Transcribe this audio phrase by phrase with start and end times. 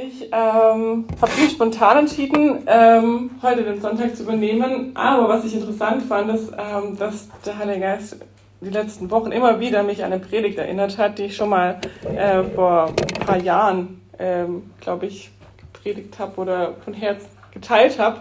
[0.00, 4.92] Ich ähm, habe mich spontan entschieden, ähm, heute den Sonntag zu übernehmen.
[4.94, 8.16] Aber was ich interessant fand, ist, ähm, dass der Heilige Geist
[8.60, 11.80] die letzten Wochen immer wieder mich an eine Predigt erinnert hat, die ich schon mal
[12.04, 15.32] äh, vor ein paar Jahren, ähm, glaube ich,
[15.72, 18.20] gepredigt habe oder von Herz geteilt habe.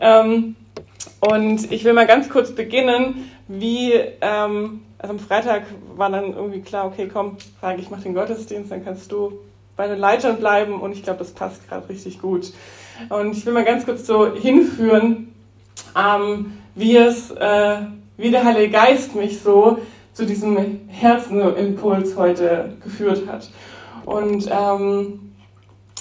[0.00, 0.56] Ähm,
[1.20, 5.62] und ich will mal ganz kurz beginnen, wie, ähm, also am Freitag
[5.96, 9.38] war dann irgendwie klar, okay, komm, Frank, ich mache den Gottesdienst, dann kannst du
[9.78, 12.52] bei den Leitern bleiben und ich glaube, das passt gerade richtig gut.
[13.08, 15.32] Und ich will mal ganz kurz so hinführen,
[15.96, 17.76] ähm, wie es, äh,
[18.16, 19.78] wie der Heilige Geist mich so
[20.12, 23.48] zu diesem Herzenimpuls heute geführt hat.
[24.04, 25.32] Und ähm,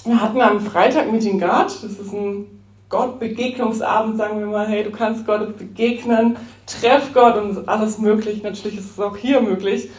[0.05, 2.47] wir hatten am Freitag Meeting Guard, das ist ein
[2.89, 6.35] Gott-Begegnungsabend, sagen wir mal, hey, du kannst Gott begegnen,
[6.65, 8.41] treff Gott und alles möglich.
[8.41, 9.91] Natürlich ist es auch hier möglich.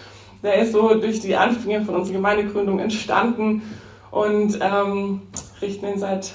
[0.43, 3.63] Der ist so durch die Anfänge von unserer Gemeindegründung entstanden
[4.11, 5.23] und ähm,
[5.61, 6.35] richten ihn seit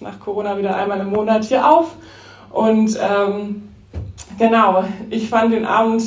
[0.00, 1.94] nach Corona wieder einmal im Monat hier auf.
[2.50, 3.68] Und ähm,
[4.38, 6.02] genau, ich fand den Abend,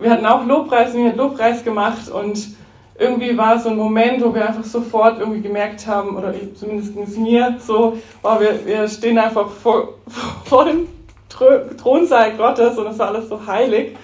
[0.00, 2.56] wir hatten auch Lobpreis, wir hatten Lobpreis gemacht und
[2.98, 6.94] irgendwie war es so ein Moment, wo wir einfach sofort irgendwie gemerkt haben, oder zumindest
[6.94, 9.94] ging es mir so, wow, wir, wir stehen einfach vor,
[10.44, 10.88] vor dem
[11.28, 13.96] Thronsaal Gottes und es war alles so heilig.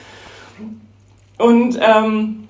[1.39, 2.49] Und ähm,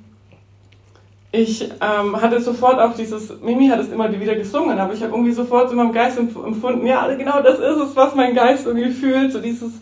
[1.33, 5.13] ich ähm, hatte sofort auch dieses, Mimi hat es immer wieder gesungen, aber ich habe
[5.13, 8.91] irgendwie sofort in meinem Geist empfunden, ja, genau das ist es, was mein Geist irgendwie
[8.91, 9.73] fühlt, so dieses,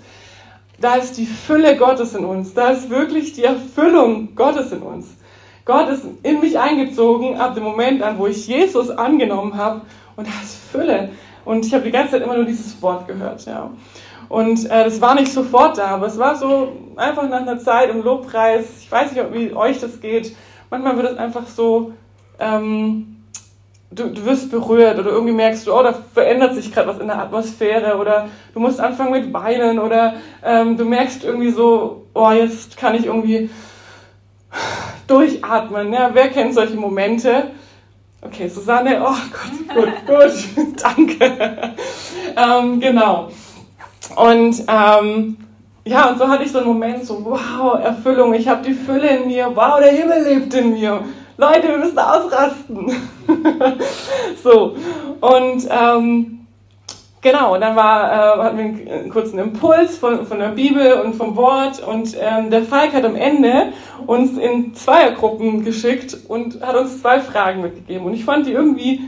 [0.80, 5.08] da ist die Fülle Gottes in uns, da ist wirklich die Erfüllung Gottes in uns.
[5.64, 9.82] Gott ist in mich eingezogen ab dem Moment an, wo ich Jesus angenommen habe
[10.16, 11.10] und da ist Fülle.
[11.44, 13.70] Und ich habe die ganze Zeit immer nur dieses Wort gehört, ja.
[14.32, 17.90] Und äh, das war nicht sofort da, aber es war so einfach nach einer Zeit
[17.90, 18.64] im Lobpreis.
[18.80, 20.34] Ich weiß nicht, wie euch das geht.
[20.70, 21.92] Manchmal wird es einfach so,
[22.40, 23.24] ähm,
[23.90, 27.08] du, du wirst berührt oder irgendwie merkst du, oh, da verändert sich gerade was in
[27.08, 32.30] der Atmosphäre oder du musst anfangen mit weinen oder ähm, du merkst irgendwie so, oh,
[32.30, 33.50] jetzt kann ich irgendwie
[35.08, 35.92] durchatmen.
[35.92, 37.50] Ja, wer kennt solche Momente?
[38.22, 41.74] Okay, Susanne, oh Gott, gut, gut, danke.
[42.34, 43.28] ähm, genau.
[44.16, 45.36] Und ähm,
[45.84, 49.16] ja, und so hatte ich so einen Moment, so wow, Erfüllung, ich habe die Fülle
[49.16, 51.00] in mir, wow, der Himmel lebt in mir.
[51.36, 52.92] Leute, wir müssen ausrasten.
[54.42, 54.76] so,
[55.20, 56.46] und ähm,
[57.20, 61.14] genau, und dann war, äh, hatten wir einen, kurzen Impuls von, von der Bibel und
[61.14, 63.72] vom Wort und ähm, der Falk hat am Ende
[64.06, 68.06] uns in Zweiergruppen geschickt und hat uns zwei Fragen mitgegeben.
[68.06, 69.00] Und ich fand die irgendwie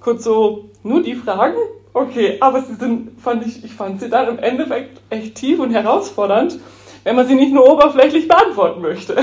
[0.00, 1.56] kurz so, nur die Fragen?
[1.96, 5.70] Okay, aber sie sind, fand ich, ich fand sie dann im Endeffekt echt tief und
[5.70, 6.58] herausfordernd,
[7.04, 9.16] wenn man sie nicht nur oberflächlich beantworten möchte.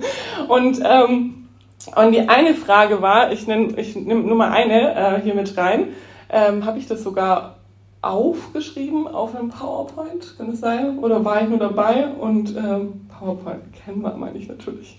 [0.48, 1.48] und, ähm,
[1.96, 5.56] und die eine Frage war, ich nehme ich nehm nur mal eine äh, hier mit
[5.56, 5.94] rein,
[6.28, 7.56] ähm, habe ich das sogar
[8.02, 10.98] aufgeschrieben auf einem PowerPoint, kann es sein?
[10.98, 12.08] Oder war ich nur dabei?
[12.08, 14.98] Und ähm, PowerPoint kennen wir, meine ich natürlich.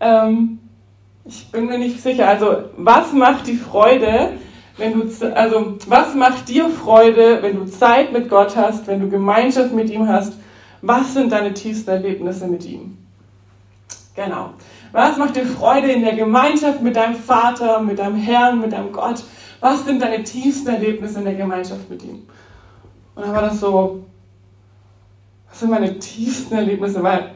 [0.00, 0.60] Ähm,
[1.26, 2.26] ich bin mir nicht sicher.
[2.26, 4.30] Also, was macht die Freude,
[4.76, 9.08] wenn du, also was macht dir Freude, wenn du Zeit mit Gott hast, wenn du
[9.08, 10.34] Gemeinschaft mit ihm hast?
[10.82, 12.96] Was sind deine tiefsten Erlebnisse mit ihm?
[14.14, 14.50] Genau.
[14.92, 18.92] Was macht dir Freude in der Gemeinschaft mit deinem Vater, mit deinem Herrn, mit deinem
[18.92, 19.22] Gott?
[19.60, 22.26] Was sind deine tiefsten Erlebnisse in der Gemeinschaft mit ihm?
[23.14, 24.04] Und dann war das so,
[25.48, 27.02] was sind meine tiefsten Erlebnisse?
[27.02, 27.32] Weil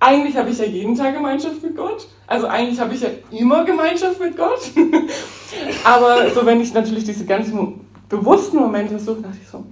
[0.00, 2.08] eigentlich habe ich ja jeden Tag Gemeinschaft mit Gott.
[2.26, 4.60] Also eigentlich habe ich ja immer Gemeinschaft mit Gott.
[5.84, 9.64] Aber so, wenn ich natürlich diese ganzen bewussten Momente suche, dachte ich so,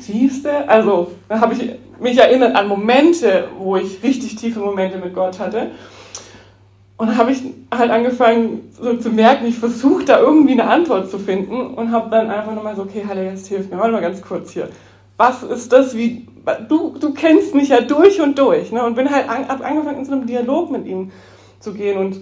[0.00, 5.14] tiefste, also da habe ich mich erinnert an Momente, wo ich richtig tiefe Momente mit
[5.14, 5.72] Gott hatte.
[6.96, 7.42] Und habe ich
[7.72, 12.10] halt angefangen so zu merken, ich versuche da irgendwie eine Antwort zu finden und habe
[12.10, 14.68] dann einfach nochmal so, okay, Heiliger Geist, hilf mir, warte mal ganz kurz hier
[15.18, 16.26] was ist das, wie,
[16.68, 18.82] du, du kennst mich ja durch und durch, ne?
[18.84, 21.10] Und bin halt an, hab angefangen, in so einem Dialog mit ihm
[21.60, 22.20] zu gehen und,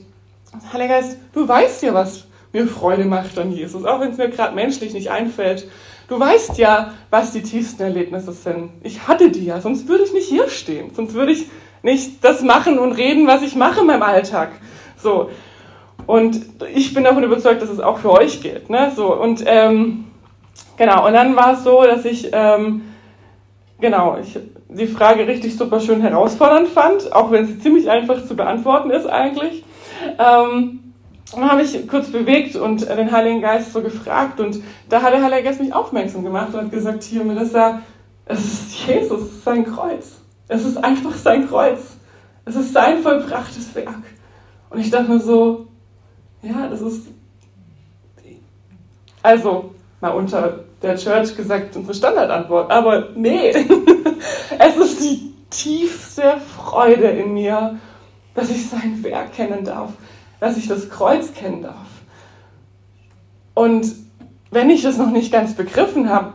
[0.73, 4.31] Heiliger Geist, du weißt ja, was mir Freude macht an Jesus, auch wenn es mir
[4.31, 5.69] gerade menschlich nicht einfällt.
[6.09, 8.71] Du weißt ja, was die tiefsten Erlebnisse sind.
[8.83, 10.95] Ich hatte die ja, sonst würde ich nicht hier stehen.
[10.95, 11.47] Sonst würde ich
[11.83, 14.51] nicht das machen und reden, was ich mache in meinem Alltag.
[14.97, 15.31] So.
[16.07, 16.41] Und
[16.73, 18.71] ich bin davon überzeugt, dass es auch für euch gilt.
[18.71, 18.93] Ne?
[18.95, 19.15] So.
[19.15, 20.05] Und ähm,
[20.77, 22.83] Genau, und dann war es so, dass ich, ähm,
[23.81, 24.39] genau, ich
[24.69, 29.07] die Frage richtig super schön herausfordernd fand, auch wenn sie ziemlich einfach zu beantworten ist
[29.07, 29.65] eigentlich.
[30.19, 30.93] Ähm,
[31.33, 35.23] dann habe ich kurz bewegt und den Heiligen Geist so gefragt und da hat der
[35.23, 37.81] Heilige Geist mich aufmerksam gemacht und hat gesagt, hier Melissa,
[38.27, 40.21] es ist Jesus, es ist sein Kreuz.
[40.49, 41.97] Es ist einfach sein Kreuz.
[42.45, 44.03] Es ist sein vollbrachtes Werk.
[44.71, 45.67] Und ich dachte mir so,
[46.43, 47.09] ja, das ist
[49.23, 52.71] Also, mal unter der Church gesagt, unsere Standardantwort.
[52.71, 53.51] Aber nee,
[54.59, 57.79] es ist die tiefste Freude in mir,
[58.35, 59.93] dass ich sein Werk kennen darf,
[60.41, 61.87] dass ich das Kreuz kennen darf.
[63.55, 63.87] Und
[64.51, 66.35] wenn ich das noch nicht ganz begriffen habe,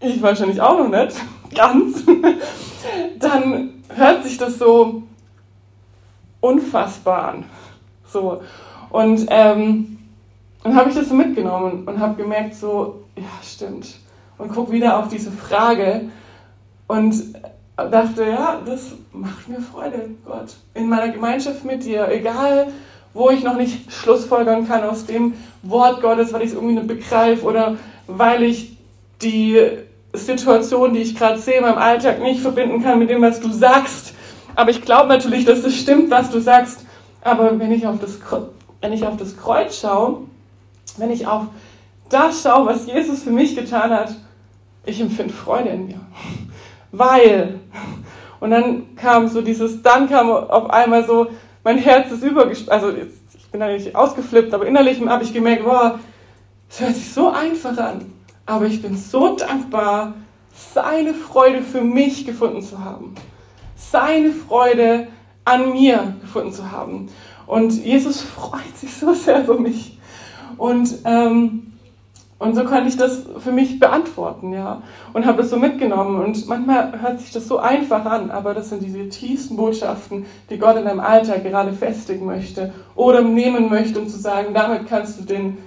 [0.00, 1.16] ich wahrscheinlich auch noch nicht,
[1.54, 2.02] ganz,
[3.18, 5.02] dann hört sich das so
[6.40, 7.44] unfassbar an.
[8.06, 8.42] So.
[8.90, 9.98] Und ähm,
[10.62, 13.94] dann habe ich das so mitgenommen und habe gemerkt, so, ja, stimmt.
[14.38, 16.10] Und guck wieder auf diese Frage
[16.88, 17.14] und
[17.76, 20.56] dachte, ja, das macht mir Freude, Gott.
[20.74, 22.68] In meiner Gemeinschaft mit dir, egal
[23.14, 26.88] wo ich noch nicht Schlussfolgern kann aus dem Wort Gottes, weil ich es irgendwie nicht
[26.88, 27.76] begreife oder
[28.06, 28.76] weil ich
[29.20, 29.60] die
[30.14, 33.50] Situation, die ich gerade sehe in meinem Alltag, nicht verbinden kann mit dem, was du
[33.50, 34.14] sagst.
[34.54, 36.84] Aber ich glaube natürlich, dass es stimmt, was du sagst.
[37.22, 38.18] Aber wenn ich auf das,
[38.80, 40.22] wenn ich auf das Kreuz schaue,
[40.96, 41.46] wenn ich auf
[42.12, 44.14] das schaue, was Jesus für mich getan hat,
[44.84, 46.00] ich empfinde Freude in mir.
[46.90, 47.60] Weil,
[48.40, 51.28] und dann kam so dieses, dann kam auf einmal so,
[51.64, 52.92] mein Herz ist übergespannt, also
[53.34, 55.98] ich bin da nicht ausgeflippt, aber innerlich habe ich gemerkt, boah,
[56.68, 58.12] es hört sich so einfach an.
[58.44, 60.14] Aber ich bin so dankbar,
[60.74, 63.14] seine Freude für mich gefunden zu haben.
[63.76, 65.08] Seine Freude
[65.44, 67.08] an mir gefunden zu haben.
[67.46, 69.98] Und Jesus freut sich so sehr über mich.
[70.56, 71.71] Und, ähm,
[72.42, 74.82] und so konnte ich das für mich beantworten, ja.
[75.12, 76.20] Und habe das so mitgenommen.
[76.20, 80.58] Und manchmal hört sich das so einfach an, aber das sind diese tiefsten Botschaften, die
[80.58, 85.20] Gott in deinem Alltag gerade festigen möchte oder nehmen möchte, um zu sagen, damit kannst
[85.20, 85.58] du den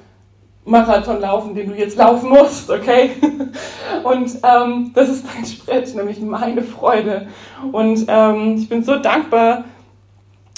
[0.66, 3.12] Marathon laufen, den du jetzt laufen musst, okay?
[4.04, 7.28] Und ähm, das ist dein Sprit, nämlich meine Freude.
[7.72, 9.64] Und ähm, ich bin so dankbar,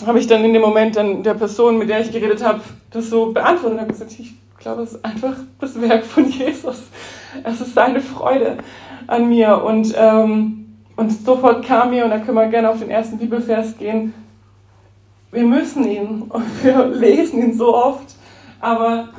[0.04, 3.08] habe ich dann in dem Moment dann der Person, mit der ich geredet habe, das
[3.12, 6.84] so beantwortet und habe gesagt, ich glaube, es ist einfach das Werk von Jesus.
[7.44, 8.58] Es ist seine Freude
[9.08, 9.64] an mir.
[9.64, 13.78] Und, ähm, und sofort kam mir, und da können wir gerne auf den ersten Bibelvers
[13.78, 14.14] gehen,
[15.32, 18.16] wir müssen ihn und wir lesen ihn so oft,
[18.60, 19.10] aber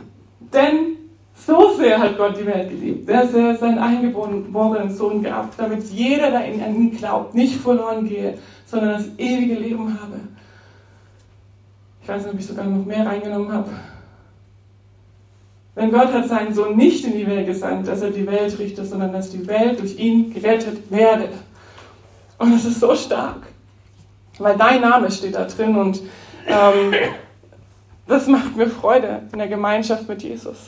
[0.52, 0.96] denn
[1.34, 6.30] so sehr hat Gott die Welt geliebt, dass er seinen eingeborenen Sohn gab, damit jeder,
[6.30, 10.20] der in ihn glaubt, nicht verloren gehe, sondern das ewige Leben habe.
[12.02, 13.70] Ich weiß nicht, ob ich sogar noch mehr reingenommen habe.
[15.78, 18.86] Denn Gott hat seinen Sohn nicht in die Welt gesandt, dass er die Welt richtet,
[18.86, 21.28] sondern dass die Welt durch ihn gerettet werde.
[22.36, 23.46] Und das ist so stark,
[24.38, 26.00] weil dein Name steht da drin und
[26.48, 26.94] ähm,
[28.08, 30.58] das macht mir Freude in der Gemeinschaft mit Jesus.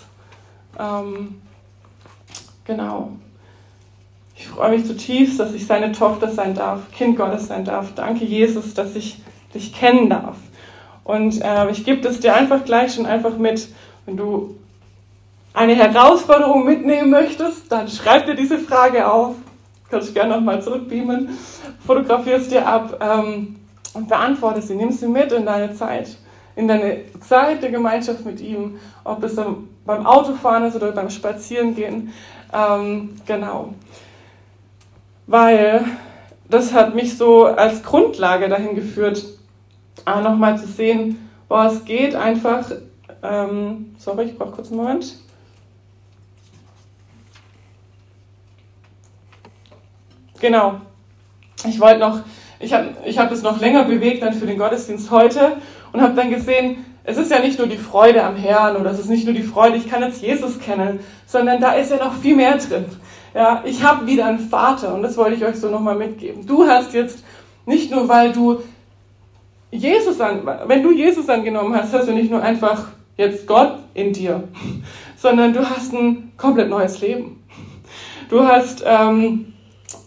[0.78, 1.40] Ähm,
[2.64, 3.10] genau.
[4.36, 7.94] Ich freue mich zutiefst, dass ich seine Tochter sein darf, Kind Gottes sein darf.
[7.96, 9.20] Danke, Jesus, dass ich
[9.54, 10.36] dich kennen darf.
[11.02, 13.68] Und äh, ich gebe es dir einfach gleich schon einfach mit,
[14.06, 14.59] wenn du
[15.52, 19.34] eine Herausforderung mitnehmen möchtest, dann schreib dir diese Frage auf.
[19.90, 21.36] Kannst du gerne nochmal zurückbeamen,
[21.84, 23.56] fotografierst dir ab ähm,
[23.94, 24.76] und beantworte sie.
[24.76, 26.16] Nimm sie mit in deine Zeit
[26.56, 32.12] in deine Zeit der Gemeinschaft mit ihm, ob es beim Autofahren ist oder beim Spazierengehen.
[32.52, 33.74] Ähm, genau.
[35.26, 35.84] Weil
[36.48, 39.24] das hat mich so als Grundlage dahin geführt,
[40.06, 42.70] nochmal zu sehen, boah, es geht einfach.
[43.22, 45.14] Ähm, sorry, ich brauche kurz einen Moment.
[50.40, 50.80] Genau.
[51.68, 52.20] Ich wollte noch,
[52.58, 55.56] ich habe ich hab es noch länger bewegt dann für den Gottesdienst heute
[55.92, 58.98] und habe dann gesehen, es ist ja nicht nur die Freude am Herrn oder es
[58.98, 62.14] ist nicht nur die Freude, ich kann jetzt Jesus kennen, sondern da ist ja noch
[62.14, 62.86] viel mehr drin.
[63.34, 66.46] Ja, ich habe wieder einen Vater und das wollte ich euch so nochmal mitgeben.
[66.46, 67.24] Du hast jetzt
[67.66, 68.60] nicht nur, weil du
[69.70, 74.12] Jesus an, wenn du Jesus angenommen hast, hast du nicht nur einfach jetzt Gott in
[74.12, 74.44] dir,
[75.16, 77.42] sondern du hast ein komplett neues Leben.
[78.28, 79.49] Du hast ähm,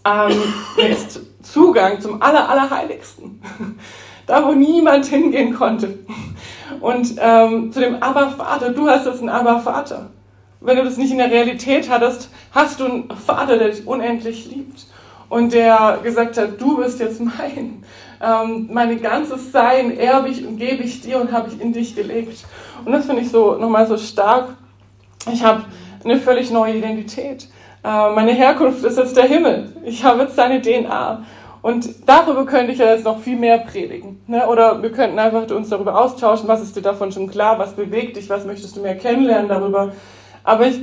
[0.06, 0.42] ähm,
[0.78, 3.42] jetzt Zugang zum Aller, Allerheiligsten
[4.25, 6.00] da wo niemand hingehen konnte.
[6.80, 10.10] Und ähm, zu dem Aber-Vater, du hast jetzt einen Aber-Vater.
[10.62, 14.50] Wenn du das nicht in der Realität hattest, hast du einen Vater, der dich unendlich
[14.50, 14.86] liebt
[15.30, 17.84] und der gesagt hat, du bist jetzt mein.
[18.22, 21.96] Ähm, mein ganzes Sein erbe ich und gebe ich dir und habe ich in dich
[21.96, 22.46] gelegt.
[22.86, 24.56] Und das finde ich so nochmal so stark.
[25.32, 25.66] Ich habe
[26.06, 27.50] eine völlig neue Identität.
[27.84, 29.74] Äh, meine Herkunft ist jetzt der Himmel.
[29.84, 31.24] Ich habe jetzt deine DNA.
[31.62, 34.22] Und darüber könnte ich ja jetzt noch viel mehr predigen.
[34.28, 34.46] Ne?
[34.48, 38.18] Oder wir könnten einfach uns darüber austauschen, was ist dir davon schon klar, was bewegt
[38.18, 39.94] dich, was möchtest du mehr kennenlernen darüber.
[40.44, 40.82] Aber ich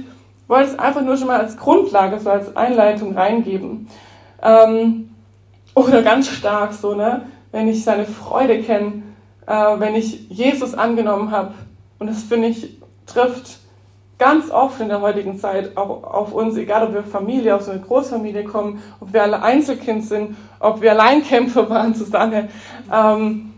[0.49, 3.88] wollte es einfach nur schon mal als Grundlage, so als Einleitung reingeben.
[4.42, 5.11] Ähm,
[5.75, 7.26] oder ganz stark so, ne?
[7.52, 9.02] wenn ich seine Freude kenne,
[9.47, 11.54] äh, wenn ich Jesus angenommen habe.
[11.99, 13.59] Und das finde ich, trifft
[14.20, 17.80] ganz oft in der heutigen Zeit auch auf uns, egal ob wir Familie, aus einer
[17.80, 22.50] Großfamilie kommen, ob wir alle Einzelkind sind, ob wir Alleinkämpfer waren, Susanne.
[22.92, 23.54] Ähm,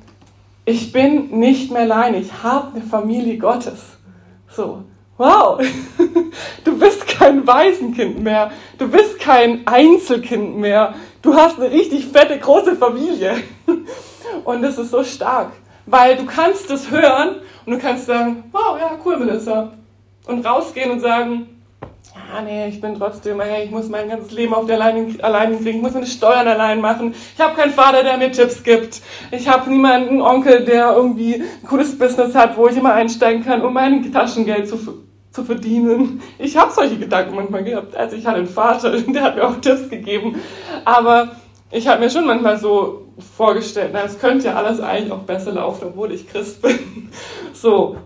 [0.64, 3.98] ich bin nicht mehr allein, ich habe eine Familie Gottes.
[4.48, 4.84] So,
[5.18, 5.60] wow,
[6.64, 12.38] du bist kein Waisenkind mehr, du bist kein Einzelkind mehr, du hast eine richtig fette,
[12.38, 13.34] große Familie.
[14.44, 15.50] Und das ist so stark,
[15.86, 19.72] weil du kannst es hören und du kannst sagen, wow, ja, cool, Melissa.
[20.26, 21.48] Und rausgehen und sagen,
[22.14, 25.56] ah nee, ich bin trotzdem, hey, ich muss mein ganzes Leben auf der allein, allein
[25.58, 27.14] kriegen, ich muss meine Steuern allein machen.
[27.34, 29.02] Ich habe keinen Vater, der mir Tipps gibt.
[29.30, 33.62] Ich habe niemanden, Onkel, der irgendwie ein cooles Business hat, wo ich immer einsteigen kann,
[33.62, 34.78] um mein Taschengeld zu,
[35.30, 36.22] zu verdienen.
[36.38, 37.96] Ich habe solche Gedanken manchmal gehabt.
[37.96, 40.36] Also ich hatte einen Vater, der hat mir auch Tipps gegeben.
[40.84, 41.36] Aber
[41.70, 45.52] ich habe mir schon manchmal so vorgestellt, na, es könnte ja alles eigentlich auch besser
[45.52, 46.78] laufen, obwohl ich Christ bin.
[47.54, 47.96] So,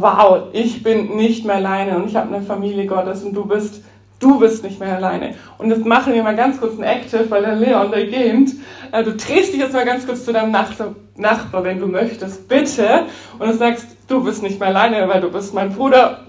[0.00, 3.82] wow, ich bin nicht mehr alleine und ich habe eine Familie Gottes und du bist,
[4.18, 5.34] du bist nicht mehr alleine.
[5.58, 8.50] Und jetzt machen wir mal ganz kurz ein Active, weil der Leon, der geht.
[8.90, 13.04] Äh, du drehst dich jetzt mal ganz kurz zu deinem Nachbar, wenn du möchtest, bitte.
[13.38, 16.20] Und du sagst, du bist nicht mehr alleine, weil du bist mein Bruder.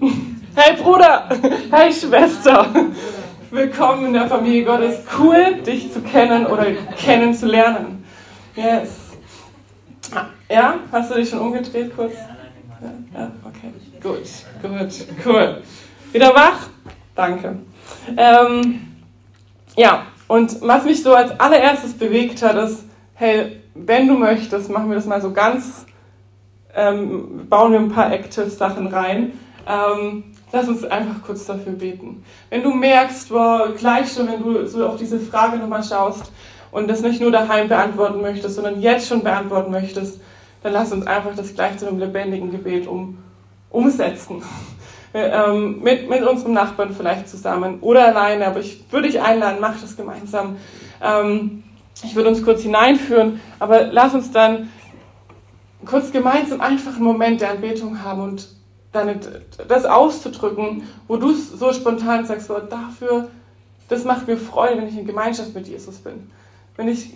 [0.58, 1.28] Hey Bruder,
[1.70, 2.64] hey Schwester.
[3.50, 5.02] Willkommen in der Familie Gottes.
[5.18, 6.64] Cool, dich zu kennen oder
[6.96, 8.02] kennenzulernen.
[8.54, 9.10] Yes.
[10.48, 12.14] Ja, hast du dich schon umgedreht kurz?
[12.14, 12.35] Ja,
[13.44, 13.72] okay.
[14.02, 14.20] Gut,
[14.62, 15.62] gut, cool.
[16.12, 16.68] Wieder wach?
[17.14, 17.56] Danke.
[18.16, 18.80] Ähm,
[19.76, 24.88] ja, und was mich so als allererstes bewegt hat, ist, hey, wenn du möchtest, machen
[24.88, 25.86] wir das mal so ganz,
[26.74, 29.32] ähm, bauen wir ein paar Active-Sachen rein.
[29.66, 32.24] Ähm, lass uns einfach kurz dafür beten.
[32.50, 36.32] Wenn du merkst, boah, gleich schon, wenn du so auf diese Frage nochmal schaust
[36.70, 40.20] und das nicht nur daheim beantworten möchtest, sondern jetzt schon beantworten möchtest,
[40.62, 43.18] dann lass uns einfach das gleich zu einem lebendigen Gebet um,
[43.70, 44.42] umsetzen.
[45.14, 49.80] Ähm, mit, mit unserem Nachbarn vielleicht zusammen oder alleine, aber ich würde dich einladen, mach
[49.80, 50.56] das gemeinsam.
[51.02, 51.62] Ähm,
[52.04, 54.68] ich würde uns kurz hineinführen, aber lass uns dann
[55.86, 58.48] kurz gemeinsam einfach einen Moment der Anbetung haben und
[58.92, 59.20] dann
[59.68, 63.28] das auszudrücken, wo du so spontan sagst, oh, dafür,
[63.88, 66.30] das macht mir Freude, wenn ich in Gemeinschaft mit Jesus bin.
[66.76, 67.14] Wenn ich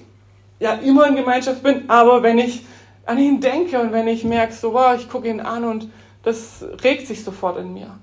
[0.59, 2.65] ja immer in Gemeinschaft bin, aber wenn ich
[3.07, 5.91] an ihn denke und wenn ich merke, so, wow, ich gucke ihn an und
[6.23, 7.99] das regt sich sofort in mir.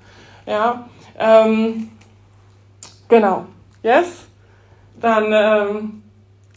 [0.45, 0.87] Ja,
[1.17, 1.91] ähm,
[3.07, 3.45] genau.
[3.83, 4.25] Yes?
[4.99, 6.03] Dann ähm,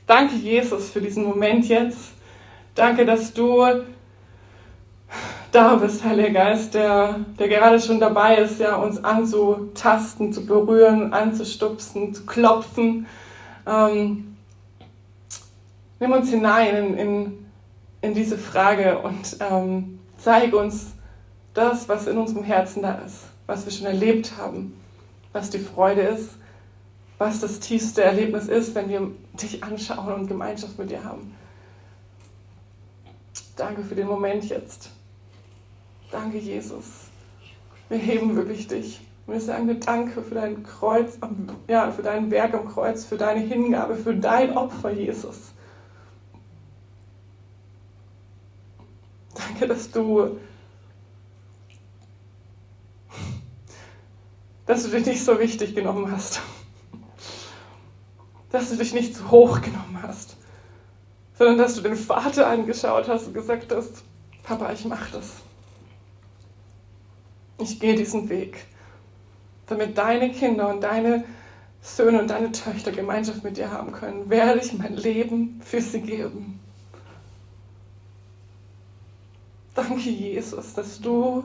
[0.07, 2.13] danke Jesus für diesen Moment jetzt.
[2.75, 3.65] Danke, dass du
[5.53, 11.13] da bist, Heiliger Geist, der, der gerade schon dabei ist, ja, uns anzutasten, zu berühren,
[11.13, 13.07] anzustupsen, zu klopfen.
[13.67, 14.37] Ähm,
[15.99, 17.50] nimm uns hinein in, in
[18.03, 20.93] in diese Frage und ähm, zeige uns
[21.55, 24.75] das, was in unserem Herzen da ist, was wir schon erlebt haben,
[25.33, 26.31] was die Freude ist,
[27.19, 31.35] was das tiefste Erlebnis ist, wenn wir dich anschauen und Gemeinschaft mit dir haben.
[33.57, 34.91] Danke für den Moment jetzt.
[36.11, 36.87] Danke, Jesus.
[37.91, 39.01] Wir heben wirklich dich.
[39.27, 41.19] Wir sagen dir Danke für dein Kreuz,
[41.69, 45.53] ja, für dein Werk am Kreuz, für deine Hingabe, für dein Opfer, Jesus.
[49.61, 50.39] Danke, dass du,
[54.65, 56.41] dass du dich nicht so wichtig genommen hast.
[58.51, 60.37] Dass du dich nicht zu hoch genommen hast.
[61.35, 64.03] Sondern dass du den Vater angeschaut hast und gesagt hast,
[64.43, 65.33] Papa, ich mache das.
[67.59, 68.65] Ich gehe diesen Weg,
[69.67, 71.25] damit deine Kinder und deine
[71.83, 76.01] Söhne und deine Töchter Gemeinschaft mit dir haben können, werde ich mein Leben für sie
[76.01, 76.60] geben.
[79.75, 81.45] Danke, Jesus, dass du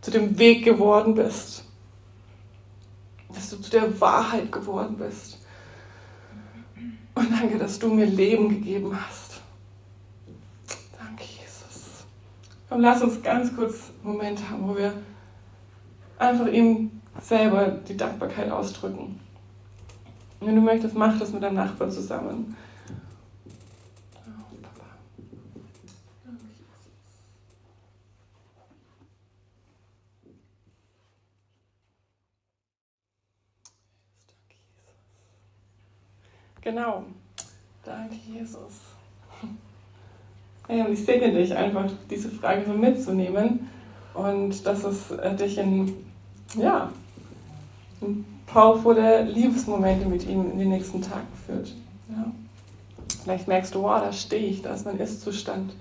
[0.00, 1.64] zu dem Weg geworden bist.
[3.32, 5.38] Dass du zu der Wahrheit geworden bist.
[7.14, 9.40] Und danke, dass du mir Leben gegeben hast.
[10.98, 12.04] Danke, Jesus.
[12.70, 14.92] Und lass uns ganz kurz einen Moment haben, wo wir
[16.18, 19.18] einfach ihm selber die Dankbarkeit ausdrücken.
[20.40, 22.56] Und wenn du möchtest, mach das mit deinem Nachbarn zusammen.
[36.66, 37.04] Genau.
[37.84, 38.80] Danke, Jesus.
[40.68, 43.70] Ja, und ich segne dich einfach, diese Frage so mitzunehmen
[44.14, 45.94] und dass es äh, dich in,
[46.56, 46.90] ja,
[48.00, 51.72] in powervolle Liebesmomente mit ihm in den nächsten Tagen führt.
[52.08, 52.32] Ja.
[53.22, 55.72] Vielleicht merkst du, wow, da stehe ich, da ist mein Ist-Zustand.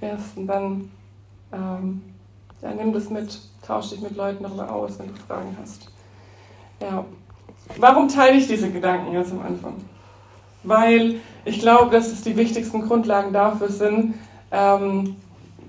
[0.00, 0.90] Erst und dann
[1.52, 2.02] ähm,
[2.60, 5.92] Ja, nimm das mit, tausch dich mit Leuten darüber aus, wenn du Fragen hast.
[6.80, 7.04] Ja.
[7.76, 9.74] Warum teile ich diese Gedanken ganz am Anfang?
[10.62, 14.14] Weil ich glaube, dass es die wichtigsten Grundlagen dafür sind,
[14.50, 15.16] ähm,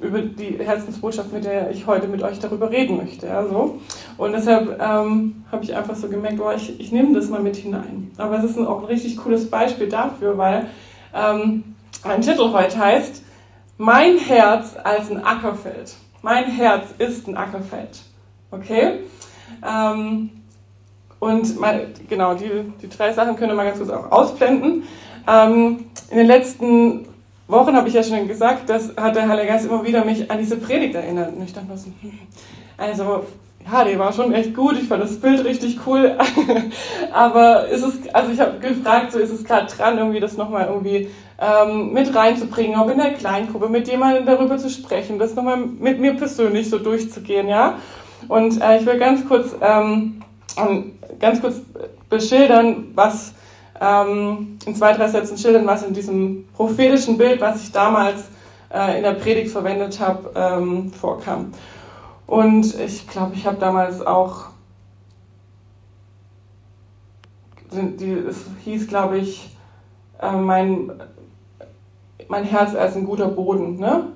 [0.02, 3.30] über die Herzensbotschaft, mit der ich heute mit euch darüber reden möchte.
[3.32, 3.80] Also.
[4.18, 7.58] Und deshalb ähm, habe ich einfach so gemerkt, boah, ich, ich nehme das mal mit
[7.58, 8.12] hinein.
[8.18, 10.68] Aber es ist ein, auch ein richtig cooles Beispiel dafür, weil
[11.14, 13.24] ähm, mein Titel heute heißt,
[13.78, 15.96] mein Herz als ein Ackerfeld.
[16.22, 18.00] Mein Herz ist ein Ackerfeld.
[18.52, 19.00] Okay?
[19.68, 20.30] Ähm,
[21.20, 22.50] und mal, genau, die,
[22.82, 24.84] die drei Sachen können wir mal ganz kurz auch ausblenden.
[25.28, 27.08] Ähm, in den letzten
[27.48, 30.58] Wochen habe ich ja schon gesagt, das hat der Geist immer wieder mich an diese
[30.58, 31.36] Predigt erinnert.
[31.36, 32.20] Und ich dachte mir so, hm,
[32.78, 33.26] also,
[33.70, 34.78] ja, die war schon echt gut.
[34.80, 36.18] Ich fand das Bild richtig cool.
[37.14, 40.68] Aber ist es, also ich habe gefragt, so ist es gerade dran, irgendwie das nochmal
[40.68, 41.10] irgendwie
[41.40, 46.00] ähm, mit reinzubringen, auch in der Kleingruppe, mit jemandem darüber zu sprechen, das nochmal mit
[46.00, 47.76] mir persönlich so durchzugehen, ja.
[48.28, 50.22] Und äh, ich will ganz kurz ähm,
[51.20, 51.62] ganz kurz
[52.10, 53.34] beschildern, was
[53.80, 58.26] ähm, in zwei, drei Sätzen schildern, was in diesem prophetischen Bild, was ich damals
[58.74, 61.54] äh, in der Predigt verwendet habe, ähm, vorkam.
[62.28, 64.48] Und ich glaube, ich habe damals auch,
[67.72, 69.56] die, es hieß, glaube ich,
[70.22, 70.92] äh, mein,
[72.28, 74.08] mein Herz als ein guter Boden, ne?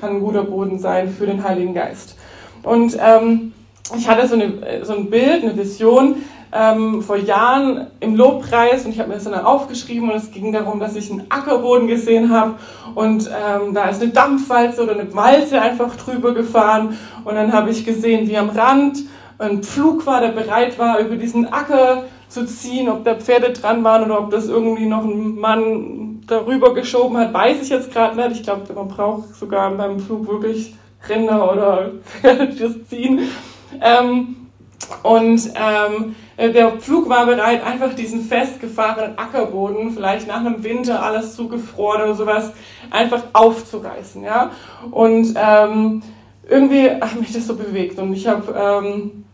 [0.00, 2.16] kann ein guter Boden sein für den Heiligen Geist.
[2.62, 3.52] Und ähm,
[3.96, 6.16] ich hatte so, eine, so ein Bild, eine Vision
[6.52, 10.52] ähm, vor Jahren im Lobpreis und ich habe mir das dann aufgeschrieben und es ging
[10.52, 12.54] darum, dass ich einen Ackerboden gesehen habe
[12.94, 17.70] und ähm, da ist eine Dampfwalze oder eine Walze einfach drüber gefahren und dann habe
[17.70, 18.98] ich gesehen, wie am Rand
[19.38, 23.82] ein Pflug war, der bereit war, über diesen Acker zu ziehen, ob da Pferde dran
[23.84, 28.16] waren oder ob das irgendwie noch ein Mann darüber geschoben hat, weiß ich jetzt gerade
[28.16, 28.40] nicht.
[28.40, 30.74] Ich glaube, man braucht sogar beim Flug wirklich
[31.08, 33.20] Rinder oder Pferde fürs Ziehen.
[33.80, 34.36] Ähm,
[35.02, 41.34] und ähm, der Pflug war bereit, einfach diesen festgefahrenen Ackerboden, vielleicht nach einem Winter alles
[41.34, 42.52] zugefroren oder sowas,
[42.90, 44.22] einfach aufzureißen.
[44.22, 44.52] Ja?
[44.90, 46.02] Und ähm,
[46.48, 49.24] irgendwie hat mich das so bewegt und ich habe ähm,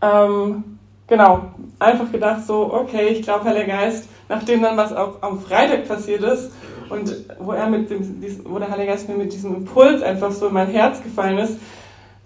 [0.00, 1.42] ähm, genau
[1.78, 6.22] einfach gedacht so, okay, ich glaube, Heiliger Geist, nachdem dann was auch am Freitag passiert
[6.22, 6.52] ist
[6.88, 10.48] und wo er mit dem, wo der Heilige Geist mir mit diesem Impuls einfach so
[10.48, 11.58] in mein Herz gefallen ist,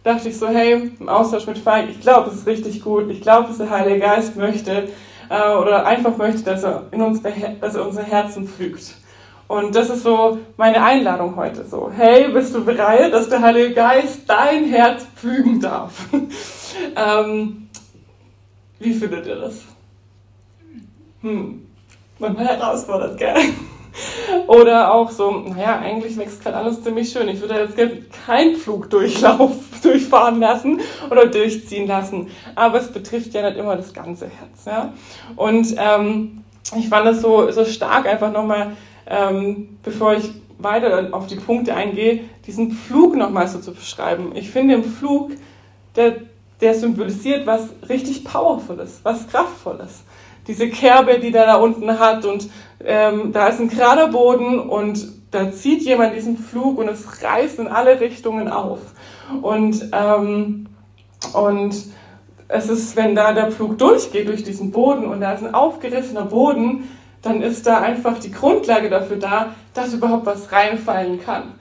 [0.07, 3.11] dachte ich so, hey, im Austausch mit Falk, ich glaube, es ist richtig gut.
[3.11, 4.88] Ich glaube, dass der Heilige Geist möchte
[5.29, 8.95] äh, oder einfach möchte, dass er, in unsere, dass er unsere Herzen pflügt.
[9.49, 11.64] Und das ist so meine Einladung heute.
[11.64, 15.92] So, hey, bist du bereit, dass der Heilige Geist dein Herz pflügen darf?
[16.97, 17.69] ähm,
[18.79, 19.62] wie findet ihr das?
[21.23, 21.66] Hm,
[22.19, 23.35] manchmal herausfordert, gell?
[24.47, 27.29] Oder auch so, naja, eigentlich wächst gerade alles ziemlich schön.
[27.29, 27.77] Ich würde jetzt
[28.27, 30.81] keinen Flugdurchlauf durchfahren lassen
[31.11, 32.29] oder durchziehen lassen.
[32.55, 34.65] Aber es betrifft ja nicht immer das ganze Herz.
[34.67, 34.93] Ja?
[35.37, 36.45] Und ähm,
[36.77, 41.75] ich fand es so, so stark, einfach nochmal, ähm, bevor ich weiter auf die Punkte
[41.75, 44.33] eingehe, diesen Flug nochmal so zu beschreiben.
[44.35, 45.33] Ich finde im Flug,
[45.95, 46.17] der,
[46.61, 50.03] der symbolisiert was richtig Powervolles, was Kraftvolles
[50.47, 52.49] diese Kerbe, die der da unten hat und
[52.85, 57.59] ähm, da ist ein gerader Boden und da zieht jemand diesen Flug und es reißt
[57.59, 58.79] in alle Richtungen auf.
[59.43, 60.69] Und, ähm,
[61.33, 61.75] und
[62.49, 66.27] es ist, wenn da der Flug durchgeht durch diesen Boden und da ist ein aufgerissener
[66.27, 66.89] Boden,
[67.23, 71.55] dann ist da einfach die Grundlage dafür da, dass überhaupt was reinfallen kann.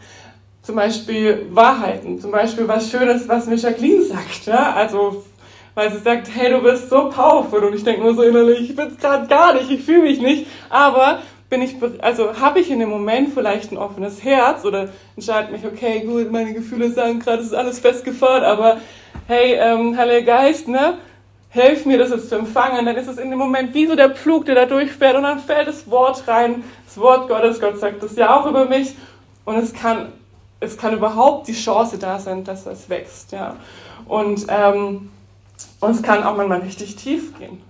[0.62, 4.46] Zum Beispiel Wahrheiten, zum Beispiel was Schönes, was mir Jacqueline sagt.
[4.46, 4.74] Ja?
[4.74, 5.24] Also
[5.76, 7.64] weil sie sagt, hey, du bist so powerful.
[7.64, 10.48] Und ich denke nur so innerlich, ich bin's gerade gar nicht, ich fühle mich nicht.
[10.70, 15.52] Aber bin ich, also habe ich in dem Moment vielleicht ein offenes Herz oder entscheide
[15.52, 18.78] mich, okay, gut, meine Gefühle sagen gerade, es ist alles festgefahren, aber
[19.28, 20.98] hey, ähm, Heiliger Geist, ne?
[21.50, 22.86] Hilf mir, das jetzt zu empfangen.
[22.86, 25.40] Dann ist es in dem Moment wie so der Pflug, der da durchfährt und dann
[25.40, 27.62] fällt das Wort rein, das Wort Gottes.
[27.62, 28.94] Gott sagt das ja auch über mich
[29.46, 30.12] und es kann,
[30.60, 33.56] es kann überhaupt die Chance da sein, dass es wächst, ja.
[34.08, 35.12] Und ähm,
[35.80, 37.62] und es kann auch manchmal richtig tief gehen.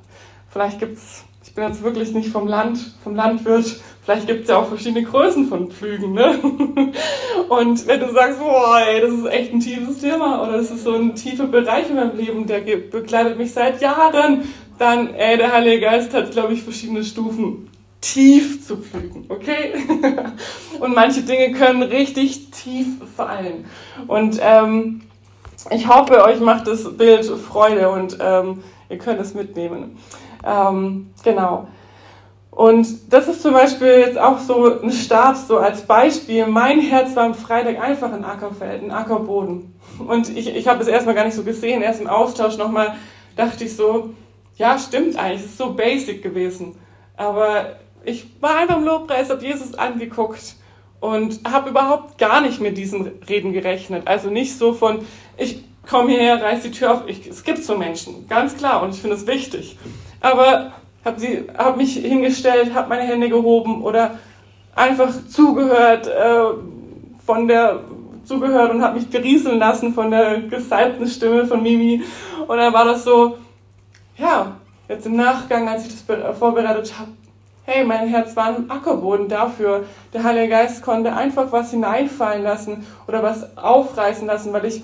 [0.50, 4.50] Vielleicht gibt es, ich bin jetzt wirklich nicht vom Land, vom Landwirt, vielleicht gibt es
[4.50, 6.14] ja auch verschiedene Größen von Pflügen.
[6.14, 6.40] Ne?
[7.50, 10.84] Und wenn du sagst, boah, ey, das ist echt ein tiefes Thema oder das ist
[10.84, 15.52] so ein tiefer Bereich in meinem Leben, der begleitet mich seit Jahren, dann, ey, der
[15.52, 17.70] Heilige Geist hat, glaube ich, verschiedene Stufen
[18.02, 19.74] tief zu pflügen, okay?
[20.80, 23.66] und manche Dinge können richtig tief fallen.
[24.08, 25.02] Und ähm,
[25.72, 29.98] ich hoffe, euch macht das Bild Freude und ähm, ihr könnt es mitnehmen.
[30.46, 31.68] Ähm, genau.
[32.52, 36.48] Und das ist zum Beispiel jetzt auch so ein Start, so als Beispiel.
[36.48, 39.76] Mein Herz war am Freitag einfach ein Ackerfeld, ein Ackerboden.
[40.00, 41.82] Und ich, ich habe es erstmal gar nicht so gesehen.
[41.82, 42.96] Erst im Austausch nochmal
[43.36, 44.12] dachte ich so,
[44.56, 46.78] ja, stimmt eigentlich, es ist so basic gewesen.
[47.18, 47.76] Aber
[48.06, 50.56] ich war einfach im Lobpreis, habe Jesus angeguckt
[51.02, 54.08] und habe überhaupt gar nicht mit diesen Reden gerechnet.
[54.08, 55.06] Also nicht so von,
[55.38, 57.04] ich komme hierher, reiß die Tür auf.
[57.08, 59.78] Ich, es gibt so Menschen, ganz klar, und ich finde es wichtig.
[60.22, 64.18] Aber habe hab mich hingestellt, habe meine Hände gehoben oder
[64.76, 66.40] einfach zugehört äh,
[67.26, 67.80] von der
[68.26, 72.04] zugehört und habe mich berieseln lassen von der gesalbten Stimme von Mimi
[72.48, 73.38] und dann war das so
[74.18, 74.58] ja
[74.90, 77.12] jetzt im Nachgang als ich das vorbereitet habe
[77.66, 82.86] hey mein Herz war ein Ackerboden dafür der Heilige Geist konnte einfach was hineinfallen lassen
[83.08, 84.84] oder was aufreißen lassen weil ich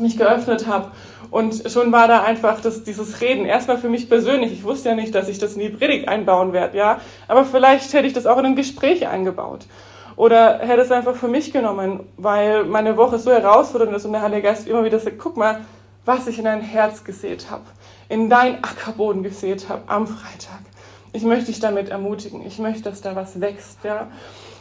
[0.00, 0.90] mich geöffnet habe.
[1.30, 3.46] Und schon war da einfach das, dieses Reden.
[3.46, 4.52] Erstmal für mich persönlich.
[4.52, 7.00] Ich wusste ja nicht, dass ich das in die Predigt einbauen werde, ja.
[7.28, 9.66] Aber vielleicht hätte ich das auch in ein Gespräch eingebaut.
[10.16, 14.22] Oder hätte es einfach für mich genommen, weil meine Woche so herausfordernd ist und der
[14.22, 15.60] Heilige Geist immer wieder sagt, guck mal,
[16.06, 17.64] was ich in dein Herz gesät habe,
[18.08, 20.60] in dein Ackerboden gesät habe am Freitag.
[21.12, 22.46] Ich möchte dich damit ermutigen.
[22.46, 24.08] Ich möchte, dass da was wächst, ja.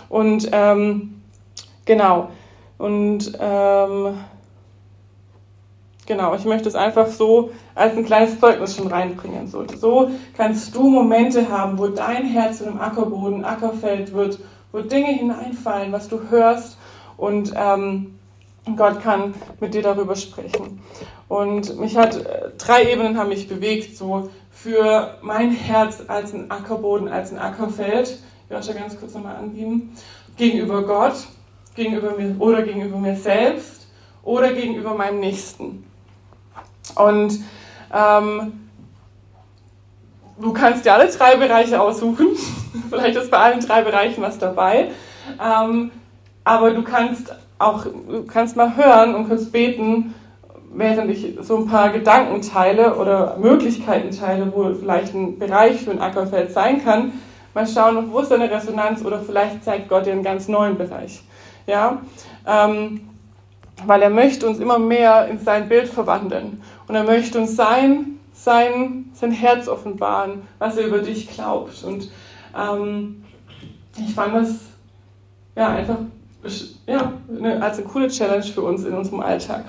[0.09, 1.21] Und ähm,
[1.85, 2.29] genau.
[2.77, 4.17] Und ähm,
[6.05, 9.47] Genau, ich möchte es einfach so als ein kleines Zeugnis schon reinbringen.
[9.47, 14.39] So, so kannst du Momente haben, wo dein Herz zu einem Ackerboden, Ackerfeld wird,
[14.71, 16.77] wo Dinge hineinfallen, was du hörst
[17.17, 18.19] und ähm,
[18.75, 20.81] Gott kann mit dir darüber sprechen.
[21.27, 26.49] Und mich hat äh, drei Ebenen haben mich bewegt, so für mein Herz als ein
[26.51, 28.19] Ackerboden, als ein Ackerfeld.
[28.47, 29.95] Ich möchte ganz kurz nochmal angeben.
[30.37, 31.15] Gegenüber Gott,
[31.75, 33.87] gegenüber mir oder gegenüber mir selbst
[34.23, 35.84] oder gegenüber meinem Nächsten.
[36.93, 37.39] Und
[37.93, 38.69] ähm,
[40.39, 42.27] du kannst dir alle drei Bereiche aussuchen.
[42.89, 44.91] Vielleicht ist bei allen drei Bereichen was dabei.
[45.43, 45.91] Ähm,
[46.43, 50.13] aber du kannst auch, du kannst mal hören und kannst beten,
[50.73, 55.91] während ich so ein paar Gedanken teile oder Möglichkeiten teile, wo vielleicht ein Bereich für
[55.91, 57.13] ein Ackerfeld sein kann.
[57.53, 61.23] Mal schauen, wo ist eine Resonanz oder vielleicht zeigt Gott dir einen ganz neuen Bereich.
[61.65, 62.01] Ja,
[62.45, 63.09] ähm,
[63.85, 66.61] weil er möchte uns immer mehr in sein Bild verwandeln.
[66.87, 71.83] Und er möchte uns sein, sein, sein Herz offenbaren, was er über dich glaubt.
[71.83, 72.09] Und
[72.55, 73.23] ähm,
[73.97, 74.59] ich fand das
[75.55, 75.97] ja einfach
[76.87, 79.65] ja, eine, als eine coole Challenge für uns in unserem Alltag.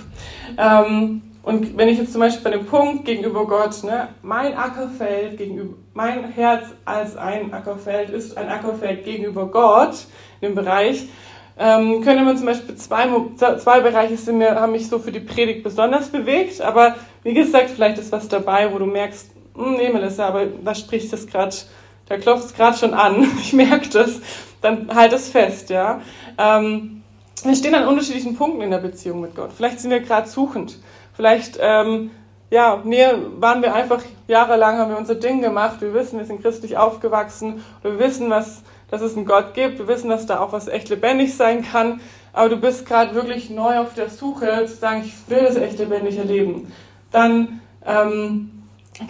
[0.59, 5.39] Ähm, und wenn ich jetzt zum Beispiel bei dem Punkt gegenüber Gott, ne, mein Ackerfeld
[5.39, 10.07] gegenüber, mein Herz als ein Ackerfeld ist ein Ackerfeld gegenüber Gott,
[10.41, 11.09] im Bereich,
[11.59, 15.21] ähm, könnte man zum Beispiel zwei, zwei Bereiche sind mir, haben mich so für die
[15.21, 19.89] Predigt besonders bewegt, aber wie gesagt, vielleicht ist was dabei, wo du merkst, hm, nee,
[19.89, 21.57] Melissa, aber da spricht es gerade,
[22.09, 24.21] da klopft es gerade schon an, ich merke das,
[24.61, 26.01] dann halt es fest, ja.
[26.37, 27.03] Ähm,
[27.43, 29.51] wir stehen an unterschiedlichen Punkten in der Beziehung mit Gott.
[29.57, 30.79] Vielleicht sind wir gerade suchend.
[31.15, 32.11] Vielleicht, ähm,
[32.51, 33.05] ja, nee,
[33.39, 35.81] waren wir einfach jahrelang, haben wir unser Ding gemacht.
[35.81, 37.65] Wir wissen, wir sind christlich aufgewachsen.
[37.83, 39.79] Wir wissen, was, dass es einen Gott gibt.
[39.79, 42.01] Wir wissen, dass da auch was echt lebendig sein kann.
[42.33, 45.79] Aber du bist gerade wirklich neu auf der Suche, zu sagen, ich will das echt
[45.79, 46.73] lebendig erleben.
[47.11, 48.51] Dann ähm,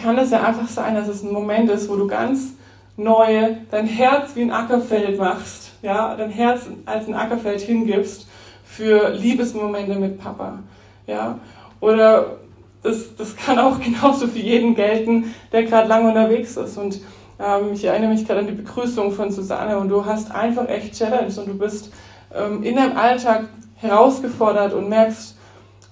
[0.03, 2.55] kann es ja einfach sein, dass es ein Moment ist, wo du ganz
[2.97, 5.73] neu dein Herz wie ein Ackerfeld machst.
[5.83, 8.27] Ja, dein Herz als ein Ackerfeld hingibst
[8.65, 10.61] für Liebesmomente mit Papa.
[11.07, 11.39] Ja,
[11.81, 12.39] oder
[12.83, 16.79] das, das kann auch genauso für jeden gelten, der gerade lange unterwegs ist.
[16.79, 17.01] Und
[17.39, 20.95] ähm, ich erinnere mich gerade an die Begrüßung von Susanne und du hast einfach echt
[20.95, 21.93] Challenge und du bist
[22.35, 23.45] ähm, in deinem Alltag
[23.77, 25.37] herausgefordert und merkst,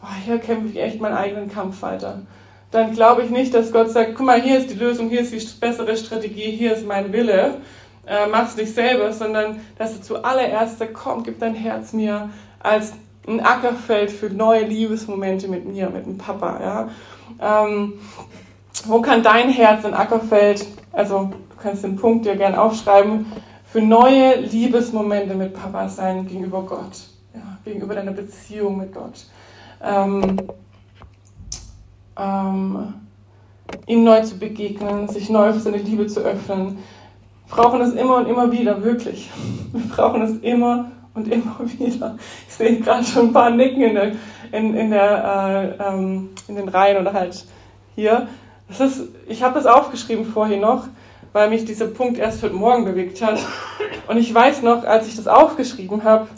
[0.02, 2.22] oh, hier kämpfe ich echt meinen eigenen Kampf weiter.
[2.70, 5.32] Dann glaube ich nicht, dass Gott sagt, guck mal, hier ist die Lösung, hier ist
[5.32, 7.58] die bessere Strategie, hier ist mein Wille,
[8.06, 12.30] äh, mach's nicht selber, sondern dass er zuallererst sagt, komm, gib dein Herz mir
[12.60, 12.92] als
[13.26, 16.60] ein Ackerfeld für neue Liebesmomente mit mir, mit dem Papa.
[17.40, 17.64] Ja?
[17.64, 17.94] Ähm,
[18.86, 23.26] wo kann dein Herz ein Ackerfeld also du kannst den Punkt dir gern aufschreiben,
[23.64, 29.26] für neue Liebesmomente mit Papa sein gegenüber Gott, ja, gegenüber deiner Beziehung mit Gott.
[29.82, 30.36] Ähm,
[32.16, 32.94] ähm,
[33.86, 36.78] ihm neu zu begegnen, sich neu für seine Liebe zu öffnen.
[37.48, 39.30] Wir brauchen es immer und immer wieder, wirklich.
[39.72, 42.16] Wir brauchen es immer und immer wieder.
[42.46, 44.12] Ich sehe gerade schon ein paar Nicken in, der,
[44.52, 47.44] in, in, der, äh, ähm, in den Reihen oder halt
[47.96, 48.28] hier.
[48.68, 50.86] Das ist, ich habe das aufgeschrieben vorhin noch,
[51.32, 53.38] weil mich dieser Punkt erst heute Morgen bewegt hat.
[54.08, 56.28] Und ich weiß noch, als ich das aufgeschrieben habe,